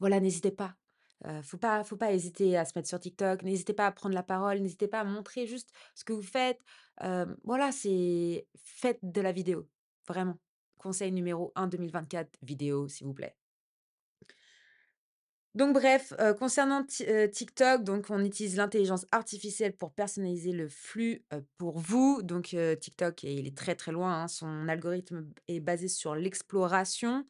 voilà, 0.00 0.20
n'hésitez 0.20 0.50
pas. 0.52 0.76
Heu, 1.26 1.42
faut 1.42 1.58
pas 1.58 1.84
faut 1.84 1.96
pas 1.96 2.12
hésiter 2.12 2.56
à 2.56 2.64
se 2.64 2.72
mettre 2.76 2.88
sur 2.88 2.98
TikTok, 3.00 3.42
n'hésitez 3.42 3.74
pas 3.74 3.86
à 3.86 3.92
prendre 3.92 4.14
la 4.14 4.22
parole, 4.22 4.58
n'hésitez 4.60 4.88
pas 4.88 5.00
à 5.00 5.04
montrer 5.04 5.46
juste 5.46 5.70
ce 5.94 6.04
que 6.04 6.12
vous 6.14 6.22
faites. 6.22 6.60
Voilà, 7.44 7.72
c'est 7.72 8.46
faites 8.56 8.98
de 9.02 9.20
la 9.20 9.32
vidéo, 9.32 9.68
vraiment. 10.08 10.38
Conseil 10.78 11.12
numéro 11.12 11.52
1 11.56 11.66
2024, 11.68 12.38
vidéo, 12.42 12.88
s'il 12.88 13.06
vous 13.06 13.14
plaît. 13.14 13.36
Donc 15.56 15.74
bref, 15.74 16.12
heu, 16.20 16.32
concernant 16.34 16.86
heu, 17.08 17.28
TikTok, 17.28 17.82
donc 17.82 18.06
on 18.08 18.24
utilise 18.24 18.56
l'intelligence 18.56 19.04
artificielle 19.10 19.76
pour 19.76 19.92
personnaliser 19.92 20.52
le 20.52 20.68
flux, 20.68 21.24
pour 21.58 21.78
vous. 21.80 22.22
Donc 22.22 22.56
TikTok, 22.80 23.24
il 23.24 23.46
est 23.48 23.56
très, 23.56 23.74
très 23.74 23.90
loin, 23.92 24.22
hein. 24.22 24.28
Son 24.28 24.68
algorithme 24.68 25.28
est 25.48 25.58
basé 25.60 25.88
sur 25.88 26.14
l'exploration, 26.14 27.24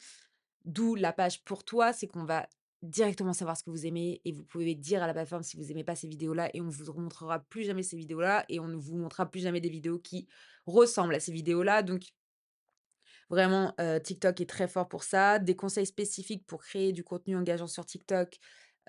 d'où 0.66 0.96
la 0.96 1.12
page 1.12 1.44
pour 1.44 1.64
toi. 1.64 1.92
C'est 1.94 2.08
qu'on 2.08 2.24
va 2.24 2.46
directement 2.82 3.32
savoir 3.32 3.56
ce 3.56 3.62
que 3.64 3.70
vous 3.70 3.86
aimez 3.86 4.20
et 4.24 4.32
vous 4.32 4.44
pouvez 4.44 4.74
dire 4.74 5.02
à 5.02 5.06
la 5.06 5.12
plateforme 5.14 5.42
si 5.42 5.56
vous 5.56 5.70
aimez 5.70 5.84
pas 5.84 5.96
ces 5.96 6.08
vidéos-là 6.08 6.50
et 6.54 6.60
on 6.60 6.68
vous 6.68 6.90
remontrera 6.92 7.40
plus 7.40 7.64
jamais 7.64 7.82
ces 7.82 7.96
vidéos-là 7.96 8.44
et 8.48 8.60
on 8.60 8.68
ne 8.68 8.76
vous 8.76 8.96
montrera 8.96 9.30
plus 9.30 9.40
jamais 9.40 9.60
des 9.60 9.68
vidéos 9.70 9.98
qui 9.98 10.28
ressemblent 10.66 11.14
à 11.14 11.20
ces 11.20 11.32
vidéos-là. 11.32 11.82
Donc 11.82 12.02
Vraiment, 13.28 13.74
heu, 13.80 14.00
TikTok 14.02 14.40
est 14.40 14.48
très 14.48 14.68
fort 14.68 14.88
pour 14.88 15.04
ça. 15.04 15.38
Des 15.38 15.56
conseils 15.56 15.86
spécifiques 15.86 16.46
pour 16.46 16.62
créer 16.62 16.92
du 16.92 17.04
contenu 17.04 17.36
engageant 17.36 17.66
sur 17.66 17.86
TikTok, 17.86 18.38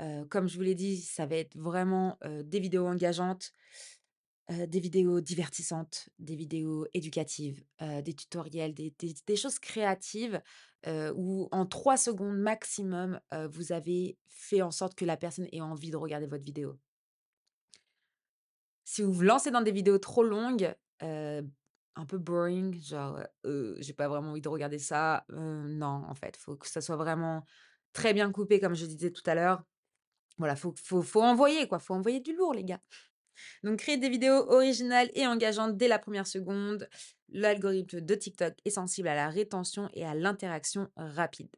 heu, 0.01 0.25
comme 0.29 0.47
je 0.47 0.55
vous 0.55 0.63
l'ai 0.63 0.75
dit, 0.75 0.97
ça 0.97 1.25
va 1.25 1.35
être 1.37 1.55
vraiment, 1.57 2.17
heu, 2.25 2.43
des 2.43 2.59
vidéos 2.59 2.87
engageantes, 2.87 3.51
des 4.67 4.79
vidéos 4.79 5.21
divertissantes, 5.21 6.09
des 6.19 6.35
vidéos 6.35 6.85
éducatives, 6.93 7.63
des 7.79 8.13
tutoriels, 8.13 8.73
des 8.73 9.35
choses 9.35 9.59
créatives, 9.59 10.41
où 11.15 11.47
en 11.51 11.65
3 11.65 11.97
secondes 11.97 12.37
maximum, 12.37 13.19
vous 13.51 13.71
avez 13.71 14.17
fait 14.27 14.61
en 14.61 14.71
sorte 14.71 14.95
que 14.95 15.05
la 15.05 15.15
personne 15.17 15.47
ait 15.51 15.61
envie 15.61 15.91
de 15.91 15.97
regarder 15.97 16.27
votre 16.27 16.43
vidéo. 16.43 16.77
Si 18.83 19.01
vous 19.03 19.13
vous 19.13 19.21
lancez 19.21 19.51
dans 19.51 19.61
des 19.61 19.71
vidéos 19.71 19.99
trop 19.99 20.23
longues, 20.23 20.75
un 20.99 22.05
peu 22.07 22.17
boring, 22.17 22.81
genre, 22.81 23.21
j'ai 23.43 23.93
pas 23.93 24.07
vraiment 24.09 24.31
envie 24.31 24.41
de 24.41 24.49
regarder 24.49 24.79
ça, 24.79 25.25
non, 25.29 26.03
en 26.07 26.15
fait, 26.15 26.35
faut 26.35 26.57
que 26.57 26.67
ça 26.67 26.81
soit 26.81 26.97
vraiment 26.97 27.45
très 27.93 28.13
bien 28.13 28.31
coupé 28.31 28.59
comme 28.59 28.75
je 28.75 28.85
disais 28.85 29.11
tout 29.11 29.23
à 29.25 29.35
l'heure. 29.35 29.63
Voilà, 30.37 30.55
faut 30.55 30.73
faut 30.75 31.21
envoyer 31.21 31.67
quoi, 31.67 31.79
faut 31.79 31.93
envoyer 31.93 32.19
du 32.19 32.35
lourd 32.35 32.53
les 32.53 32.63
gars. 32.63 32.81
Donc 33.63 33.79
créer 33.79 33.97
des 33.97 34.09
vidéos 34.09 34.49
originales 34.49 35.09
et 35.13 35.27
engageantes 35.27 35.77
dès 35.77 35.87
la 35.87 35.99
première 35.99 36.27
seconde. 36.27 36.87
L'algorithme 37.29 38.01
de 38.01 38.15
TikTok 38.15 38.53
est 38.65 38.71
sensible 38.71 39.07
à 39.07 39.15
la 39.15 39.29
rétention 39.29 39.89
et 39.93 40.05
à 40.05 40.13
l'interaction 40.13 40.89
rapide. 40.95 41.49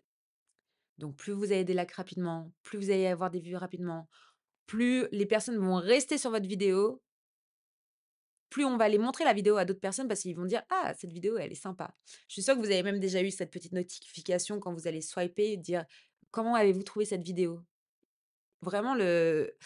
Donc 0.99 1.15
plus 1.15 1.33
vous 1.33 1.51
avez 1.51 1.63
des 1.63 1.73
likes 1.73 1.93
rapidement, 1.93 2.51
plus 2.62 2.77
vous 2.77 2.91
allez 2.91 3.07
avoir 3.07 3.31
des 3.31 3.39
vues 3.39 3.55
rapidement, 3.55 4.07
plus 4.67 5.07
les 5.12 5.25
personnes 5.25 5.57
vont 5.57 5.75
rester 5.75 6.17
sur 6.17 6.29
votre 6.29 6.47
vidéo, 6.47 7.01
plus 8.49 8.63
on 8.65 8.77
va 8.77 8.86
aller 8.86 8.99
montrer 8.99 9.23
la 9.23 9.33
vidéo 9.33 9.57
à 9.57 9.65
d'autres 9.65 9.79
personnes 9.79 10.07
parce 10.07 10.19
qu'ils 10.21 10.36
vont 10.36 10.45
dire: 10.45 10.62
«Ah, 10.69 10.93
cette 10.95 11.12
vidéo, 11.12 11.38
elle 11.38 11.51
est 11.51 11.55
sympa». 11.55 11.95
Je 12.27 12.33
suis 12.33 12.43
sûre 12.43 12.53
que 12.53 12.59
vous 12.59 12.67
avez 12.67 12.83
même 12.83 12.99
déjà 12.99 13.23
eu 13.23 13.31
cette 13.31 13.49
petite 13.49 13.71
notification 13.71 14.59
quand 14.59 14.71
vous 14.71 14.88
allez 14.88 15.01
swiper, 15.01 15.57
dire: 15.57 15.83
«Comment 16.29 16.53
avez-vous 16.53 16.83
trouvé 16.83 17.05
cette 17.05 17.23
vidéo?» 17.23 17.63
Vraiment 18.62 18.93
le, 18.93 19.57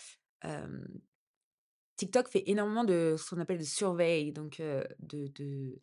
TikTok 1.97 2.29
fait 2.29 2.43
énormément 2.47 2.83
de 2.83 3.15
ce 3.17 3.29
qu'on 3.29 3.41
appelle 3.41 3.57
de 3.57 3.63
surveille, 3.63 4.31
donc 4.31 4.61
de 4.99 5.27
de. 5.27 5.79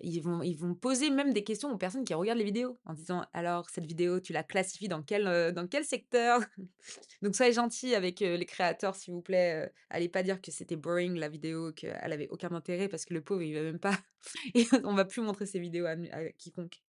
Ils 0.00 0.22
vont 0.22 0.42
ils 0.42 0.56
vont 0.56 0.74
poser 0.74 1.10
même 1.10 1.34
des 1.34 1.44
questions 1.44 1.70
aux 1.70 1.76
personnes 1.76 2.04
qui 2.04 2.14
regardent 2.14 2.38
les 2.38 2.44
vidéos 2.44 2.78
en 2.86 2.94
disant: 2.94 3.26
«Alors 3.34 3.68
cette 3.68 3.84
vidéo, 3.84 4.20
tu 4.20 4.32
la 4.32 4.42
classifies 4.42 4.88
dans 4.88 5.02
quel, 5.02 5.52
dans 5.52 5.66
quel 5.66 5.84
secteur?» 5.84 6.40
donc 7.22 7.34
soyez 7.36 7.52
gentils 7.52 7.94
avec, 7.94 8.20
les 8.20 8.46
créateurs 8.46 8.96
s'il 8.96 9.12
vous 9.12 9.20
plaît, 9.20 9.70
allez 9.90 10.08
pas 10.08 10.22
dire 10.22 10.40
que 10.40 10.50
c'était 10.50 10.76
boring 10.76 11.16
la 11.16 11.28
vidéo, 11.28 11.72
qu'elle 11.72 12.12
avait 12.12 12.28
aucun 12.30 12.52
intérêt 12.52 12.88
parce 12.88 13.04
que 13.04 13.12
le 13.12 13.20
pauvre 13.20 13.42
il 13.42 13.54
va 13.54 13.62
même 13.62 13.78
pas 13.78 13.98
et 14.54 14.66
on 14.84 14.94
va 14.94 15.04
plus 15.04 15.20
montrer 15.20 15.44
ses 15.44 15.58
vidéos 15.58 15.84
à 15.86 15.96
quiconque. 16.38 16.85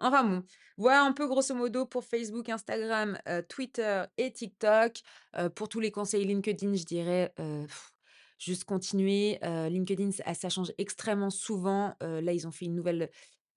Enfin 0.00 0.24
bon, 0.24 0.42
voilà 0.76 1.02
un 1.04 1.12
peu 1.12 1.26
grosso 1.26 1.54
modo 1.54 1.86
pour 1.86 2.04
Facebook, 2.04 2.48
Instagram, 2.48 3.18
heu, 3.28 3.42
Twitter 3.48 4.04
et 4.16 4.32
TikTok. 4.32 5.00
Heu, 5.38 5.50
pour 5.50 5.68
tous 5.68 5.80
les 5.80 5.90
conseils 5.90 6.24
LinkedIn, 6.24 6.74
je 6.74 6.84
dirais, 6.84 7.32
heu, 7.40 7.66
juste 8.38 8.64
continuer. 8.64 9.38
LinkedIn, 9.42 10.10
ça 10.12 10.48
change 10.48 10.72
extrêmement 10.78 11.30
souvent. 11.30 11.94
Là, 12.00 12.32
ils 12.32 12.46
ont 12.46 12.52
fait 12.52 12.66
une 12.66 12.74
nouvelle, 12.74 13.10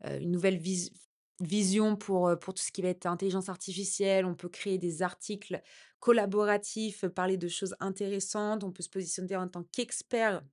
une 0.05 0.31
nouvelle 0.31 0.57
vis 0.57 0.91
vision 1.39 1.95
pour, 1.95 2.37
pour 2.39 2.53
tout 2.53 2.61
ce 2.61 2.71
qui 2.71 2.83
va 2.83 2.89
être 2.89 3.07
intelligence 3.07 3.49
artificielle. 3.49 4.25
On 4.25 4.35
peut 4.35 4.49
créer 4.49 4.77
des 4.77 5.01
articles 5.01 5.59
collaboratifs, 5.99 7.05
parler 7.07 7.37
de 7.37 7.47
choses 7.47 7.75
intéressantes. 7.79 8.63
On 8.63 8.71
peut 8.71 8.83
se 8.83 8.89
positionner 8.89 9.35
en 9.35 9.47
tant 9.47 9.63
qu'expert 9.71 10.43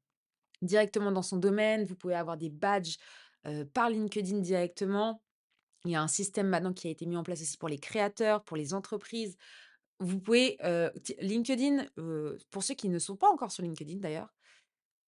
directement 0.62 1.12
dans 1.12 1.22
son 1.22 1.38
domaine. 1.38 1.84
Vous 1.84 1.96
pouvez 1.96 2.14
avoir 2.14 2.36
des 2.38 2.50
badges, 2.50 2.96
par 3.74 3.90
LinkedIn 3.90 4.38
directement. 4.40 5.22
Il 5.84 5.92
y 5.92 5.94
a 5.96 6.02
un 6.02 6.08
système 6.08 6.48
maintenant 6.48 6.72
qui 6.72 6.88
a 6.88 6.90
été 6.90 7.06
mis 7.06 7.16
en 7.16 7.22
place 7.22 7.40
aussi 7.40 7.56
pour 7.56 7.68
les 7.68 7.78
créateurs, 7.78 8.42
pour 8.44 8.56
les 8.56 8.74
entreprises. 8.74 9.36
Vous 10.00 10.18
pouvez, 10.20 10.58
LinkedIn, 11.20 11.86
pour 12.50 12.62
ceux 12.62 12.74
qui 12.74 12.88
ne 12.88 12.98
sont 12.98 13.16
pas 13.16 13.28
encore 13.28 13.52
sur 13.52 13.62
LinkedIn 13.62 13.98
d'ailleurs, 13.98 14.34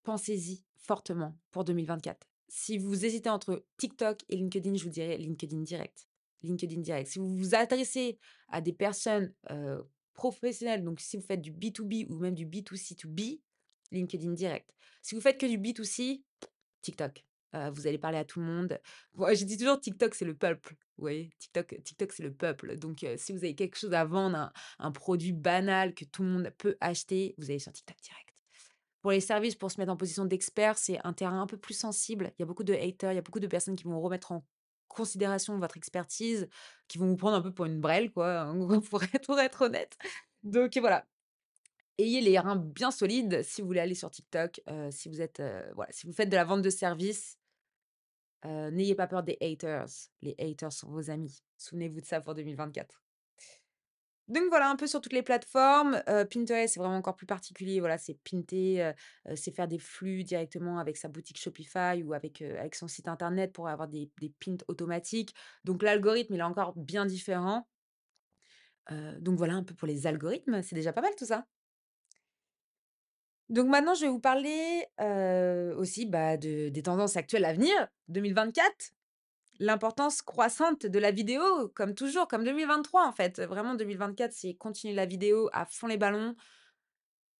pensez-y 0.03 0.63
fortement 0.77 1.37
pour 1.51 1.63
2024. 1.63 2.27
Si 2.47 2.77
vous 2.77 3.05
hésitez 3.05 3.29
entre 3.29 3.65
TikTok 3.77 4.21
et 4.29 4.35
LinkedIn, 4.35 4.75
je 4.75 4.83
vous 4.83 4.89
dirais 4.89 5.17
LinkedIn 5.17 5.61
direct. 5.61 6.07
LinkedIn 6.43 6.81
direct. 6.81 7.09
Si 7.09 7.19
vous 7.19 7.37
vous 7.37 7.55
adressez 7.55 8.17
à 8.49 8.61
des 8.61 8.73
personnes, 8.73 9.33
professionnelles, 10.13 10.83
donc 10.83 10.99
si 10.99 11.17
vous 11.17 11.23
faites 11.23 11.41
du 11.41 11.51
B2B 11.51 12.07
ou 12.09 12.19
même 12.19 12.35
du 12.35 12.45
B2C2B, 12.45 13.39
LinkedIn 13.91 14.33
direct. 14.33 14.69
Si 15.01 15.15
vous 15.15 15.21
faites 15.21 15.39
que 15.39 15.45
du 15.45 15.57
B2C, 15.57 16.21
TikTok. 16.81 17.25
Vous 17.53 17.87
allez 17.87 17.97
parler 17.97 18.17
à 18.17 18.25
tout 18.25 18.39
le 18.39 18.45
monde. 18.45 18.79
Moi, 19.13 19.33
je 19.33 19.45
dis 19.45 19.57
toujours 19.57 19.79
TikTok, 19.79 20.15
c'est 20.15 20.25
le 20.25 20.35
peuple, 20.35 20.75
vous 20.97 21.01
voyez? 21.03 21.29
TikTok 21.39 21.75
TikTok, 21.83 22.11
c'est 22.13 22.23
le 22.23 22.33
peuple. 22.33 22.77
Donc, 22.77 23.03
heu, 23.03 23.15
si 23.17 23.31
vous 23.33 23.39
avez 23.39 23.55
quelque 23.55 23.77
chose 23.77 23.93
à 23.93 24.05
vendre, 24.05 24.51
un 24.79 24.91
produit 24.91 25.33
banal 25.33 25.93
que 25.93 26.05
tout 26.05 26.23
le 26.23 26.29
monde 26.29 26.49
peut 26.57 26.77
acheter, 26.81 27.35
vous 27.37 27.49
allez 27.49 27.59
sur 27.59 27.73
TikTok 27.73 27.97
direct. 28.01 28.43
Pour 29.01 29.11
les 29.11 29.19
services, 29.21 29.55
pour 29.55 29.71
se 29.71 29.79
mettre 29.79 29.91
en 29.91 29.97
position 29.97 30.25
d'expert, 30.25 30.77
c'est 30.77 30.99
un 31.03 31.13
terrain 31.13 31.41
un 31.41 31.47
peu 31.47 31.57
plus 31.57 31.73
sensible. 31.73 32.31
Il 32.37 32.41
y 32.41 32.43
a 32.43 32.45
beaucoup 32.45 32.63
de 32.63 32.73
haters, 32.73 33.11
il 33.13 33.15
y 33.15 33.17
a 33.17 33.21
beaucoup 33.23 33.39
de 33.39 33.47
personnes 33.47 33.75
qui 33.75 33.83
vont 33.83 33.99
remettre 33.99 34.31
en 34.31 34.45
considération 34.87 35.57
votre 35.57 35.77
expertise, 35.77 36.47
qui 36.87 36.97
vont 36.99 37.07
vous 37.07 37.15
prendre 37.17 37.37
un 37.37 37.41
peu 37.41 37.53
pour 37.53 37.65
une 37.65 37.79
brêle, 37.81 38.11
quoi, 38.11 38.53
gros, 38.55 38.81
pour 38.81 39.01
être 39.03 39.39
être 39.39 39.61
honnête. 39.63 39.97
Donc 40.43 40.77
voilà, 40.77 41.07
ayez 41.97 42.21
les 42.21 42.39
reins 42.39 42.55
bien 42.57 42.91
solides 42.91 43.43
si 43.43 43.61
vous 43.61 43.67
voulez 43.67 43.79
aller 43.81 43.95
sur 43.95 44.11
TikTok, 44.11 44.61
heu, 44.69 44.89
si 44.91 45.09
vous 45.09 45.21
êtes, 45.21 45.39
heu, 45.39 45.71
voilà, 45.75 45.91
si 45.91 46.07
vous 46.07 46.13
faites 46.13 46.29
de 46.29 46.35
la 46.35 46.45
vente 46.45 46.61
de 46.61 46.69
services, 46.69 47.37
Heu, 48.45 48.69
n'ayez 48.71 48.95
pas 48.95 49.07
peur 49.07 49.23
des 49.23 49.37
haters. 49.41 49.87
Les 50.21 50.35
haters 50.39 50.71
sont 50.73 50.89
vos 50.91 51.09
amis. 51.09 51.43
Souvenez-vous 51.57 52.01
de 52.01 52.05
ça 52.05 52.21
pour 52.21 52.35
2024. 52.35 53.03
Donc 54.27 54.43
voilà, 54.49 54.69
un 54.69 54.75
peu 54.77 54.87
sur 54.87 55.01
toutes 55.01 55.11
les 55.13 55.23
plateformes. 55.23 56.01
Heu, 56.07 56.25
Pinterest, 56.25 56.73
c'est 56.73 56.79
vraiment 56.79 56.95
encore 56.95 57.15
plus 57.17 57.25
particulier. 57.25 57.79
Voilà, 57.81 57.97
c'est 57.97 58.13
pinter, 58.23 58.93
heu, 59.29 59.35
c'est 59.35 59.53
faire 59.53 59.67
des 59.67 59.79
flux 59.79 60.23
directement 60.23 60.79
avec 60.79 60.95
sa 60.97 61.09
boutique 61.09 61.37
Shopify 61.39 62.01
ou 62.03 62.13
avec, 62.13 62.41
avec 62.41 62.75
son 62.75 62.87
site 62.87 63.07
internet 63.09 63.51
pour 63.51 63.67
avoir 63.67 63.87
des 63.89 64.09
des 64.21 64.29
pins 64.39 64.55
automatiques. 64.69 65.33
Donc 65.65 65.83
l'algorithme, 65.83 66.33
il 66.35 66.39
est 66.39 66.43
encore 66.43 66.73
bien 66.77 67.05
différent. 67.05 67.67
Donc 69.19 69.37
voilà 69.37 69.53
un 69.55 69.63
peu 69.63 69.73
pour 69.73 69.87
les 69.87 70.05
algorithmes, 70.07 70.61
c'est 70.61 70.75
déjà 70.75 70.91
pas 70.93 71.01
mal 71.01 71.15
tout 71.17 71.25
ça. 71.25 71.45
Donc 73.51 73.67
maintenant, 73.67 73.93
je 73.93 74.01
vais 74.01 74.07
vous 74.07 74.19
parler, 74.19 74.85
aussi, 75.77 76.05
bah, 76.07 76.37
de 76.37 76.69
des 76.69 76.83
tendances 76.83 77.17
actuelles 77.17 77.45
à 77.45 77.53
venir, 77.53 77.87
2024. 78.07 78.91
L'importance 79.59 80.23
croissante 80.23 80.87
de 80.87 80.97
la 80.97 81.11
vidéo, 81.11 81.69
comme 81.75 81.93
toujours, 81.93 82.27
comme 82.27 82.43
2023 82.43 83.07
en 83.07 83.11
fait. 83.11 83.39
Vraiment 83.41 83.75
2024, 83.75 84.33
c'est 84.33 84.55
continuer 84.55 84.95
la 84.95 85.05
vidéo 85.05 85.49
à 85.53 85.65
fond 85.65 85.85
les 85.85 85.97
ballons. 85.97 86.35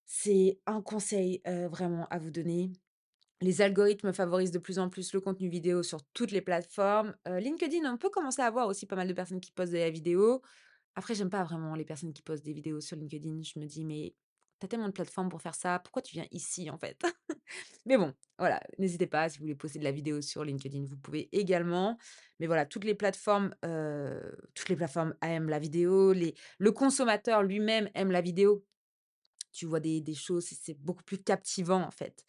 C'est 0.06 0.60
un 0.68 0.82
conseil, 0.82 1.42
vraiment 1.46 2.06
à 2.10 2.20
vous 2.20 2.30
donner. 2.30 2.72
Les 3.40 3.62
algorithmes 3.62 4.14
favorisent 4.14 4.52
de 4.52 4.60
plus 4.60 4.78
en 4.78 4.90
plus 4.90 5.14
le 5.14 5.22
contenu 5.22 5.50
vidéo 5.50 5.82
sur 5.82 6.04
toutes 6.14 6.32
les 6.32 6.42
plateformes. 6.42 7.16
LinkedIn, 7.26 7.92
on 7.92 7.98
peut 7.98 8.10
commencer 8.10 8.44
à 8.44 8.52
voir 8.52 8.68
aussi 8.68 8.86
pas 8.86 8.98
mal 8.98 9.08
de 9.08 9.14
personnes 9.14 9.42
qui 9.42 9.52
postent 9.52 9.72
de 9.74 9.78
la 9.80 9.90
vidéo. 9.90 10.44
Après, 10.96 11.16
j'aime 11.16 11.32
pas 11.32 11.44
vraiment 11.44 11.74
les 11.74 11.86
personnes 11.86 12.14
qui 12.14 12.22
postent 12.22 12.46
des 12.46 12.54
vidéos 12.54 12.82
sur 12.82 12.98
LinkedIn. 12.98 13.42
Je 13.42 13.58
me 13.58 13.66
dis: 13.66 13.86
«Mais 13.86 14.14
tu 14.62 14.68
as 14.68 14.70
tellement 14.70 14.88
de 14.90 14.94
plateformes 14.94 15.30
pour 15.30 15.42
faire 15.44 15.56
ça, 15.56 15.80
pourquoi 15.80 16.04
tu 16.04 16.14
viens 16.16 16.28
ici 16.32 16.70
en 16.72 16.78
fait?» 16.80 17.02
Mais 17.86 17.98
bon, 17.98 18.14
voilà, 18.40 18.62
n'hésitez 18.80 19.08
pas, 19.08 19.30
si 19.30 19.38
vous 19.40 19.44
voulez 19.46 19.56
poster 19.56 19.80
de 19.80 19.84
la 19.84 19.92
vidéo 19.92 20.22
sur 20.22 20.44
LinkedIn, 20.46 20.86
vous 20.86 20.98
pouvez 20.98 21.30
également. 21.32 21.98
Mais 22.40 22.48
voilà, 22.48 22.66
toutes 22.66 22.86
les 22.86 22.96
plateformes, 22.96 23.56
heu, 23.66 24.38
toutes 24.56 24.70
les 24.70 24.76
plateformes 24.76 25.16
aiment 25.24 25.50
la 25.50 25.60
vidéo, 25.60 26.14
le 26.14 26.72
consommateur 26.72 27.44
lui-même 27.44 27.90
aime 27.96 28.12
la 28.12 28.22
vidéo. 28.22 28.66
Tu 29.54 29.66
vois 29.66 29.80
des 29.82 30.04
choses, 30.16 30.46
c'est 30.46 30.80
beaucoup 30.80 31.04
plus 31.04 31.18
captivant, 31.22 31.82
en 31.84 31.92
fait. 31.92 32.26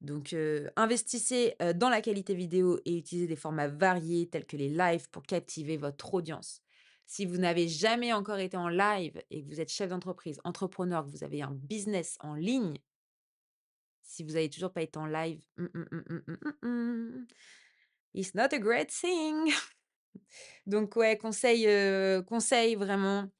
Donc, 0.00 0.32
heu, 0.34 0.70
investissez, 0.76 1.54
heu, 1.62 1.74
dans 1.74 1.90
la 1.90 2.02
qualité 2.02 2.34
vidéo 2.34 2.80
et 2.86 2.96
utilisez 2.98 3.26
des 3.28 3.36
formats 3.36 3.68
variés 3.68 4.28
tels 4.30 4.46
que 4.46 4.56
les 4.56 4.68
lives 4.70 5.10
pour 5.10 5.22
captiver 5.24 5.76
votre 5.78 6.14
audience. 6.14 6.62
Si 7.08 7.24
vous 7.24 7.38
n'avez 7.38 7.68
jamais 7.68 8.12
encore 8.12 8.38
été 8.38 8.58
en 8.58 8.68
live 8.68 9.22
et 9.30 9.42
que 9.42 9.48
vous 9.48 9.62
êtes 9.62 9.70
chef 9.70 9.88
d'entreprise, 9.88 10.38
entrepreneur, 10.44 11.06
que 11.06 11.10
vous 11.10 11.24
avez 11.24 11.40
un 11.40 11.52
business 11.52 12.18
en 12.20 12.34
ligne, 12.34 12.76
si 14.02 14.22
vous 14.22 14.36
avez 14.36 14.50
toujours 14.50 14.74
pas 14.74 14.82
été 14.82 14.98
en 14.98 15.06
live, 15.06 15.40
mmh, 15.56 15.66
mmh, 15.74 16.68
mmh, 16.68 17.26
it's 18.12 18.34
not 18.34 18.52
a 18.52 18.58
great 18.58 18.90
thing. 18.90 19.50
Donc 20.66 20.96
ouais, 20.96 21.16
conseil, 21.16 21.66
heu, 21.66 22.22
conseil 22.28 22.74
vraiment, 22.74 23.30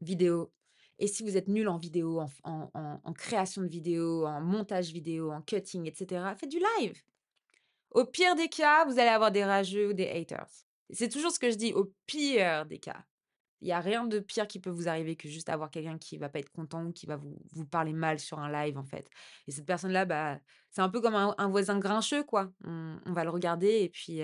vidéo 0.00 0.52
et 1.00 1.08
si 1.08 1.24
vous 1.24 1.36
êtes 1.36 1.48
nul 1.48 1.66
en 1.66 1.78
vidéo, 1.78 2.20
en 2.44 2.70
en 2.74 3.12
création 3.12 3.62
de 3.62 3.66
vidéo, 3.66 4.24
en 4.24 4.40
montage 4.40 4.92
vidéo, 4.92 5.32
en 5.32 5.42
cutting 5.42 5.88
et 5.88 5.94
cetera, 5.96 6.36
faites 6.36 6.50
du 6.50 6.60
live. 6.78 7.02
Au 7.90 8.04
pire 8.04 8.36
des 8.36 8.48
cas, 8.48 8.84
vous 8.84 9.00
allez 9.00 9.08
avoir 9.08 9.32
des 9.32 9.44
rageux 9.44 9.88
ou 9.90 9.92
des 9.92 10.08
haters. 10.08 10.64
C'est 10.90 11.08
toujours 11.08 11.30
ce 11.30 11.38
que 11.38 11.50
je 11.50 11.56
dis, 11.56 11.72
au 11.72 11.92
pire 12.06 12.66
des 12.66 12.78
cas. 12.78 13.04
Il 13.60 13.68
y 13.68 13.72
a 13.72 13.80
rien 13.80 14.04
de 14.04 14.18
pire 14.18 14.46
qui 14.46 14.60
peut 14.60 14.68
vous 14.70 14.88
arriver 14.88 15.16
que 15.16 15.26
juste 15.28 15.48
avoir 15.48 15.70
quelqu'un 15.70 15.96
qui 15.96 16.18
va 16.18 16.28
pas 16.28 16.38
être 16.38 16.50
content 16.50 16.84
ou 16.84 16.92
qui 16.92 17.06
va 17.06 17.16
vous 17.16 17.38
vous 17.52 17.64
parler 17.64 17.94
mal 17.94 18.18
sur 18.18 18.38
un 18.38 18.52
live, 18.52 18.76
en 18.76 18.84
fait 18.84 19.08
et 19.46 19.52
cette 19.52 19.64
personne-là, 19.64 20.04
bah, 20.04 20.38
c'est 20.70 20.82
un 20.82 20.90
peu 20.90 21.00
comme 21.00 21.14
un 21.14 21.48
voisin 21.48 21.78
grincheux, 21.78 22.24
quoi. 22.24 22.52
On 22.64 23.12
va 23.12 23.24
le 23.24 23.30
regarder 23.30 23.80
et 23.82 23.88
puis, 23.88 24.20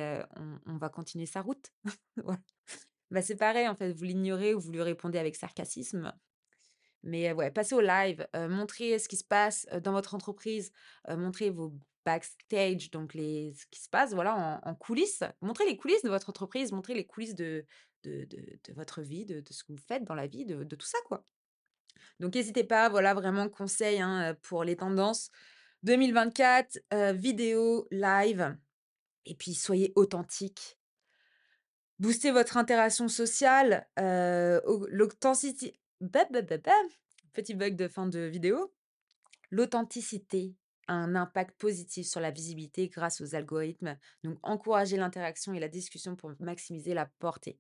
on 0.67 0.77
va 0.77 0.89
continuer 0.91 1.27
sa 1.27 1.43
route. 1.43 1.71
Bah, 3.11 3.23
c'est 3.23 3.35
pareil, 3.35 3.67
en 3.67 3.75
fait, 3.75 3.91
vous 3.93 4.05
l'ignorez 4.05 4.55
ou 4.55 4.61
vous 4.61 4.71
lui 4.71 4.83
répondez 4.83 5.19
avec 5.19 5.35
sarcasme 5.35 6.13
mais 7.03 7.33
ouais, 7.33 7.51
passez 7.51 7.75
au 7.75 7.81
live, 7.81 8.27
montrez 8.35 8.99
ce 8.99 9.09
qui 9.09 9.17
se 9.17 9.25
passe, 9.25 9.67
dans 9.83 9.93
votre 9.93 10.15
entreprise, 10.15 10.71
montrez 11.09 11.51
vos 11.51 11.73
backstage, 12.05 12.91
donc 12.91 13.15
les 13.15 13.53
ce 13.55 13.67
qui 13.71 13.81
se 13.81 13.89
passe, 13.89 14.15
voilà, 14.15 14.61
en 14.65 14.75
coulisses. 14.75 15.23
Montrez 15.41 15.67
les 15.67 15.77
coulisses 15.77 16.03
de 16.03 16.09
votre 16.09 16.31
entreprise, 16.31 16.73
montrez 16.73 16.95
les 16.95 17.07
coulisses 17.07 17.35
de 17.35 17.65
de 18.03 18.73
votre 18.75 19.03
vie, 19.03 19.27
de 19.27 19.43
ce 19.51 19.63
que 19.63 19.73
vous 19.73 19.83
faites 19.87 20.05
dans 20.05 20.15
la 20.15 20.27
vie, 20.27 20.47
de 20.47 20.77
tout 20.77 20.87
ça, 20.87 20.99
quoi. 21.07 21.25
Donc 22.19 22.35
n'hésitez 22.35 22.65
pas, 22.65 22.89
voilà, 22.89 23.15
vraiment 23.15 23.49
conseil, 23.49 24.01
hein, 24.01 24.37
pour 24.43 24.65
les 24.65 24.77
tendances. 24.77 25.31
2024, 25.83 26.79
euh, 26.93 27.13
vidéo, 27.13 27.89
live, 27.91 28.57
et 29.25 29.35
puis 29.35 29.55
soyez 29.55 29.93
authentique. 29.97 30.79
Boostez 31.99 32.31
votre 32.31 32.57
interaction 32.57 33.09
sociale, 33.09 33.89
euh, 33.99 34.61
l'authenticité. 34.89 35.79
Petit 37.33 37.55
bug 37.55 37.77
de 37.77 37.89
fin 37.89 38.07
de 38.07 38.21
vidéo. 38.21 38.73
L'authenticité 39.51 40.55
un 40.91 41.15
impact 41.15 41.57
positif 41.57 42.07
sur 42.07 42.21
la 42.21 42.31
visibilité 42.31 42.89
grâce 42.89 43.21
aux 43.21 43.35
algorithmes. 43.35 43.97
Donc, 44.25 44.39
encouragez 44.43 44.97
l'interaction 44.97 45.55
et 45.55 45.61
la 45.61 45.69
discussion 45.69 46.17
pour 46.17 46.33
maximiser 46.41 46.95
la 46.95 47.07
portée. 47.07 47.59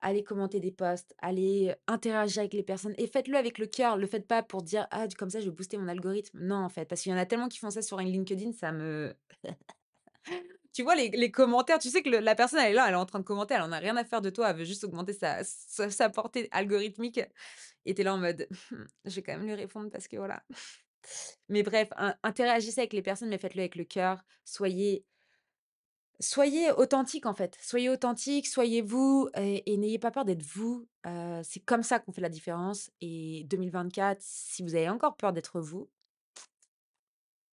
Allez 0.00 0.24
commenter 0.24 0.60
des 0.60 0.72
posts, 0.72 1.14
allez 1.18 1.74
interagir 1.86 2.40
avec 2.40 2.52
les 2.52 2.62
personnes 2.62 2.94
et 2.98 3.06
faites-le 3.06 3.36
avec 3.36 3.58
le 3.58 3.66
cœur. 3.66 3.96
Le 3.96 4.06
faites 4.06 4.26
pas 4.26 4.42
pour 4.42 4.62
dire 4.62 4.86
ah 4.90 5.06
comme 5.16 5.30
ça 5.30 5.40
je 5.40 5.46
vais 5.46 5.54
booster 5.54 5.78
mon 5.78 5.88
algorithme. 5.88 6.38
Non 6.38 6.56
en 6.56 6.68
fait, 6.68 6.84
parce 6.84 7.00
qu'il 7.00 7.12
y 7.12 7.14
en 7.14 7.18
a 7.18 7.24
tellement 7.24 7.48
qui 7.48 7.58
font 7.58 7.70
ça 7.70 7.80
sur 7.80 7.98
LinkedIn, 7.98 8.52
ça 8.52 8.72
me 8.72 9.14
tu 10.74 10.82
vois 10.82 10.96
les, 10.96 11.30
commentaires, 11.30 11.78
tu 11.78 11.88
sais 11.88 12.02
que 12.02 12.10
la 12.10 12.34
personne 12.34 12.58
elle 12.60 12.72
est 12.72 12.74
là, 12.74 12.84
elle 12.88 12.94
est 12.94 12.98
en 12.98 13.06
train 13.06 13.20
de 13.20 13.24
commenter, 13.24 13.54
elle 13.54 13.62
en 13.62 13.72
a 13.72 13.78
rien 13.78 13.96
à 13.96 14.04
faire 14.04 14.20
de 14.20 14.28
toi, 14.28 14.50
elle 14.50 14.56
veut 14.56 14.64
juste 14.64 14.84
augmenter 14.84 15.14
sa, 15.14 15.42
sa, 15.44 16.10
portée 16.10 16.48
algorithmique. 16.50 17.20
Et 17.86 17.98
es 17.98 18.02
là 18.04 18.14
en 18.14 18.18
mode 18.18 18.46
je 19.06 19.14
vais 19.14 19.22
quand 19.22 19.32
même 19.32 19.46
lui 19.46 19.54
répondre 19.54 19.90
parce 19.90 20.08
que 20.08 20.18
voilà. 20.18 20.42
Mais 21.48 21.62
bref, 21.62 21.88
interagissez 22.22 22.80
avec 22.80 22.92
les 22.92 23.02
personnes, 23.02 23.28
mais 23.28 23.38
faites-le 23.38 23.60
avec 23.60 23.76
le 23.76 23.84
cœur. 23.84 24.24
Soyez 24.44 25.04
Soyez 26.18 26.70
authentique 26.72 27.26
en 27.26 27.34
fait. 27.34 27.58
Soyez 27.60 27.90
authentique, 27.90 28.46
soyez 28.46 28.80
vous 28.80 29.28
et, 29.36 29.76
n'ayez 29.76 29.98
pas 29.98 30.10
peur 30.10 30.24
d'être 30.24 30.42
vous. 30.42 30.88
c'est 31.42 31.60
comme 31.60 31.82
ça 31.82 31.98
qu'on 31.98 32.12
fait 32.12 32.22
la 32.22 32.30
différence. 32.30 32.90
Et 33.00 33.44
2024, 33.44 34.18
si 34.20 34.62
vous 34.62 34.74
avez 34.74 34.88
encore 34.88 35.16
peur 35.16 35.32
d'être 35.32 35.60
vous, 35.60 35.90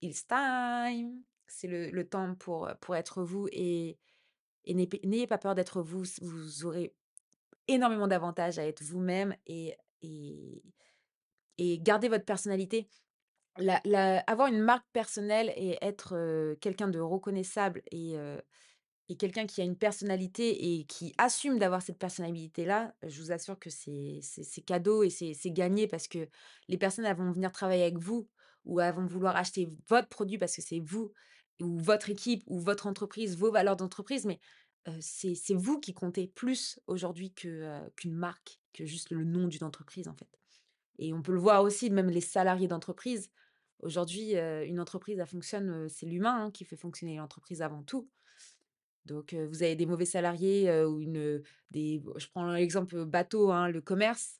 it's 0.01 0.25
time. 0.25 1.21
C'est 1.47 1.67
le, 1.67 2.07
temps 2.07 2.35
pour, 2.35 2.69
pour 2.79 2.95
être 2.95 3.21
vous 3.23 3.47
et, 3.51 3.97
et 4.65 4.73
n'ayez 4.73 5.27
pas 5.27 5.37
peur 5.37 5.55
d'être 5.55 5.81
vous. 5.81 6.03
Vous 6.21 6.65
aurez 6.65 6.95
énormément 7.67 8.07
d'avantages 8.07 8.59
à 8.59 8.65
être 8.65 8.81
vous-même 8.81 9.35
et, 9.45 9.75
et, 10.01 10.63
et 11.57 11.79
garder 11.79 12.07
votre 12.07 12.25
personnalité. 12.25 12.87
Avoir 13.55 14.47
une 14.47 14.61
marque 14.61 14.87
personnelle 14.93 15.53
et 15.55 15.77
être 15.81 16.55
quelqu'un 16.59 16.87
de 16.87 16.99
reconnaissable 16.99 17.81
et, 17.91 18.15
et 19.09 19.17
quelqu'un 19.17 19.45
qui 19.45 19.61
a 19.61 19.63
une 19.63 19.77
personnalité 19.77 20.79
et 20.79 20.85
qui 20.85 21.13
assume 21.17 21.59
d'avoir 21.59 21.81
cette 21.81 21.99
personnalité-là, 21.99 22.95
je 23.05 23.21
vous 23.21 23.31
assure 23.31 23.59
que 23.59 23.69
c'est 23.69 24.21
cadeau 24.65 25.03
et 25.03 25.09
c'est 25.09 25.51
gagné 25.51 25.87
parce 25.87 26.07
que 26.07 26.27
les 26.67 26.77
personnes 26.77 27.11
vont 27.13 27.31
venir 27.31 27.51
travailler 27.51 27.83
avec 27.83 27.97
vous 27.97 28.27
ou 28.65 28.79
elles 28.79 28.95
vont 28.95 29.05
vouloir 29.05 29.35
acheter 29.35 29.69
votre 29.87 30.07
produit 30.07 30.37
parce 30.37 30.55
que 30.55 30.61
c'est 30.61 30.79
vous 30.79 31.11
ou 31.61 31.77
votre 31.79 32.09
équipe 32.09 32.43
ou 32.47 32.59
votre 32.59 32.87
entreprise, 32.87 33.37
vos 33.37 33.51
valeurs 33.51 33.75
d'entreprise, 33.75 34.25
mais 34.25 34.39
c'est 34.99 35.53
vous 35.53 35.79
qui 35.79 35.93
comptez 35.93 36.27
plus 36.27 36.79
aujourd'hui 36.87 37.33
qu'une 37.33 38.15
marque, 38.15 38.59
que 38.73 38.85
juste 38.85 39.11
le 39.11 39.23
nom 39.23 39.47
d'une 39.47 39.63
entreprise 39.63 40.07
en 40.07 40.15
fait. 40.15 40.27
Et 40.99 41.13
on 41.13 41.21
peut 41.21 41.33
le 41.33 41.39
voir 41.39 41.63
aussi, 41.63 41.89
même 41.89 42.09
les 42.09 42.21
salariés 42.21 42.67
d'entreprise. 42.67 43.29
Aujourd'hui, 43.83 44.35
une 44.35 44.79
entreprise, 44.79 45.19
elle 45.19 45.27
fonctionne, 45.27 45.87
c'est 45.89 46.05
l'humain 46.05 46.45
hein, 46.45 46.51
qui 46.51 46.65
fait 46.65 46.77
fonctionner 46.77 47.17
l'entreprise 47.17 47.61
avant 47.61 47.83
tout. 47.83 48.09
Donc, 49.05 49.33
vous 49.33 49.63
avez 49.63 49.75
des 49.75 49.85
mauvais 49.85 50.05
salariés 50.05 50.71
ou 50.85 51.01
une, 51.01 51.43
des, 51.71 52.01
je 52.15 52.27
prends 52.27 52.51
l'exemple 52.53 53.03
bateau, 53.05 53.51
hein, 53.51 53.67
le 53.67 53.81
commerce. 53.81 54.39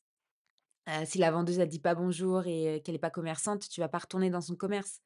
si 1.06 1.18
la 1.18 1.32
vendeuse 1.32 1.60
ne 1.60 1.66
dit 1.66 1.80
pas 1.80 1.96
bonjour 1.96 2.48
et 2.48 2.82
qu'elle 2.84 2.96
n'est 2.96 3.00
pas 3.00 3.10
commerçante, 3.10 3.68
tu 3.68 3.82
vas 3.82 3.90
pas 3.90 4.00
retourner 4.00 4.30
dans 4.30 4.40
son 4.40 4.56
commerce. 4.56 5.02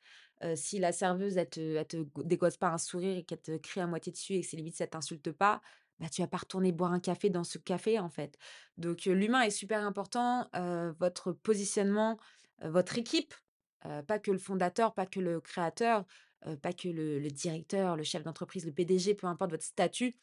si 0.56 0.78
la 0.78 0.91
serveuse, 0.91 1.38
elle 1.38 1.50
te, 1.50 1.84
te 1.84 2.06
dégosse 2.23 2.58
pas 2.58 2.69
un 2.69 2.78
sourire 2.78 3.17
et 3.17 3.23
qu'elle 3.23 3.41
te 3.41 3.58
crie 3.58 3.82
à 3.82 3.88
moitié 3.88 4.12
dessus 4.12 4.34
et 4.34 4.41
que 4.41 4.47
c'est 4.47 4.58
limite, 4.58 4.76
ça 4.78 4.86
t'insulte 4.86 5.32
pas, 5.32 5.62
bah, 6.00 6.10
tu 6.10 6.21
vas 6.21 6.28
pas 6.28 6.38
retourner 6.38 6.71
boire 6.71 6.93
un 6.93 7.00
café 7.00 7.32
dans 7.32 7.43
ce 7.43 7.58
café, 7.58 7.97
en 7.97 8.10
fait. 8.10 8.38
Donc, 8.78 9.06
l'humain 9.06 9.41
est 9.41 9.50
super 9.50 9.84
important. 9.84 10.47
votre 11.00 11.32
positionnement, 11.32 12.19
votre 12.62 13.00
équipe, 13.00 13.34
pas 13.82 14.20
que 14.20 14.32
le 14.32 14.38
fondateur, 14.38 14.94
pas 14.94 15.06
que 15.06 15.20
le 15.20 15.40
créateur, 15.40 16.06
pas 16.62 16.74
que 16.74 16.88
le, 16.90 17.30
directeur, 17.30 17.96
le 17.96 18.04
chef 18.04 18.24
d'entreprise, 18.24 18.66
le 18.66 18.72
PDG, 18.72 19.16
peu 19.16 19.28
importe 19.28 19.52
votre 19.52 19.63
statut, 19.63 20.18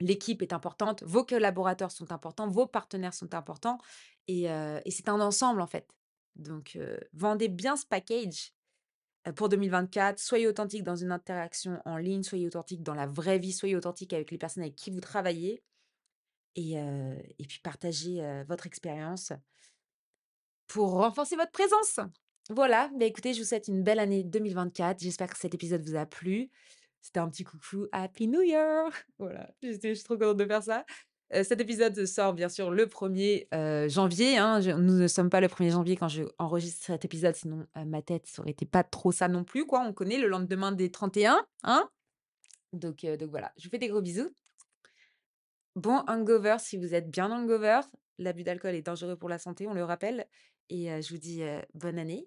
l'équipe 0.00 0.42
est 0.42 0.52
importante, 0.52 1.02
vos 1.02 1.24
collaborateurs 1.24 1.90
sont 1.90 2.12
importants, 2.12 2.48
vos 2.48 2.66
partenaires 2.66 3.14
sont 3.14 3.34
importants, 3.34 3.78
et, 4.26 4.48
c'est 4.90 5.08
un 5.08 5.20
ensemble 5.20 5.60
en 5.60 5.66
fait. 5.66 5.88
Donc, 6.36 6.78
vendez 7.12 7.48
bien 7.48 7.76
ce 7.76 7.86
package 7.86 8.52
pour 9.34 9.48
2024. 9.48 10.18
Soyez 10.18 10.46
authentique 10.46 10.82
dans 10.82 10.96
une 10.96 11.12
interaction 11.12 11.80
en 11.84 11.96
ligne, 11.96 12.22
soyez 12.22 12.46
authentique 12.46 12.82
dans 12.82 12.94
la 12.94 13.06
vraie 13.06 13.38
vie, 13.38 13.52
soyez 13.52 13.76
authentique 13.76 14.12
avec 14.12 14.30
les 14.30 14.38
personnes 14.38 14.62
avec 14.62 14.76
qui 14.76 14.90
vous 14.90 15.00
travaillez, 15.00 15.62
et, 16.56 17.44
puis 17.46 17.60
partagez 17.62 18.42
votre 18.46 18.66
expérience 18.66 19.32
pour 20.66 20.92
renforcer 20.92 21.36
votre 21.36 21.52
présence. 21.52 22.00
Voilà, 22.50 22.90
bah, 22.94 23.04
écoutez, 23.04 23.34
je 23.34 23.40
vous 23.40 23.46
souhaite 23.46 23.68
une 23.68 23.82
belle 23.82 23.98
année 23.98 24.24
2024. 24.24 25.00
J'espère 25.00 25.28
que 25.28 25.36
cet 25.36 25.52
épisode 25.52 25.86
vous 25.86 25.96
a 25.96 26.06
plu. 26.06 26.50
C'était 27.02 27.20
un 27.20 27.28
petit 27.28 27.44
coucou 27.44 27.86
Happy 27.92 28.26
New 28.26 28.40
Year! 28.40 28.90
Voilà, 29.18 29.50
je 29.62 29.72
suis 29.72 30.02
trop 30.02 30.16
contente 30.16 30.38
de 30.38 30.46
faire 30.46 30.62
ça. 30.62 30.86
cet 31.30 31.60
épisode 31.60 32.06
sort 32.06 32.32
bien 32.32 32.48
sûr 32.48 32.70
le 32.70 32.86
1er 32.86 33.88
janvier. 33.90 34.38
Hein. 34.38 34.60
nous 34.60 34.98
ne 34.98 35.06
sommes 35.08 35.28
pas 35.28 35.42
le 35.42 35.48
1er 35.48 35.72
janvier 35.72 35.96
quand 35.96 36.08
je 36.08 36.22
enregistre 36.38 36.86
cet 36.86 37.04
épisode, 37.04 37.34
sinon 37.34 37.66
ma 37.86 38.00
tête, 38.00 38.26
ça 38.26 38.42
été 38.46 38.64
pas 38.64 38.82
trop 38.82 39.12
ça 39.12 39.28
non 39.28 39.44
plus. 39.44 39.66
quoi. 39.66 39.80
On 39.80 39.92
connaît 39.92 40.18
le 40.18 40.28
lendemain 40.28 40.72
des 40.72 40.90
31. 40.90 41.46
Hein 41.64 41.90
donc, 42.72 43.04
donc 43.04 43.30
voilà, 43.30 43.52
je 43.58 43.64
vous 43.64 43.70
fais 43.70 43.78
des 43.78 43.88
gros 43.88 44.00
bisous. 44.00 44.30
Bon 45.76 46.02
hangover 46.06 46.56
si 46.60 46.78
vous 46.78 46.94
êtes 46.94 47.10
bien 47.10 47.30
hangover. 47.30 47.80
L'abus 48.16 48.42
d'alcool 48.42 48.74
est 48.74 48.82
dangereux 48.82 49.16
pour 49.16 49.28
la 49.28 49.38
santé, 49.38 49.68
on 49.68 49.74
le 49.74 49.84
rappelle. 49.84 50.26
Et 50.70 50.86
je 51.02 51.10
vous 51.10 51.20
dis 51.20 51.42
bonne 51.74 51.98
année 51.98 52.26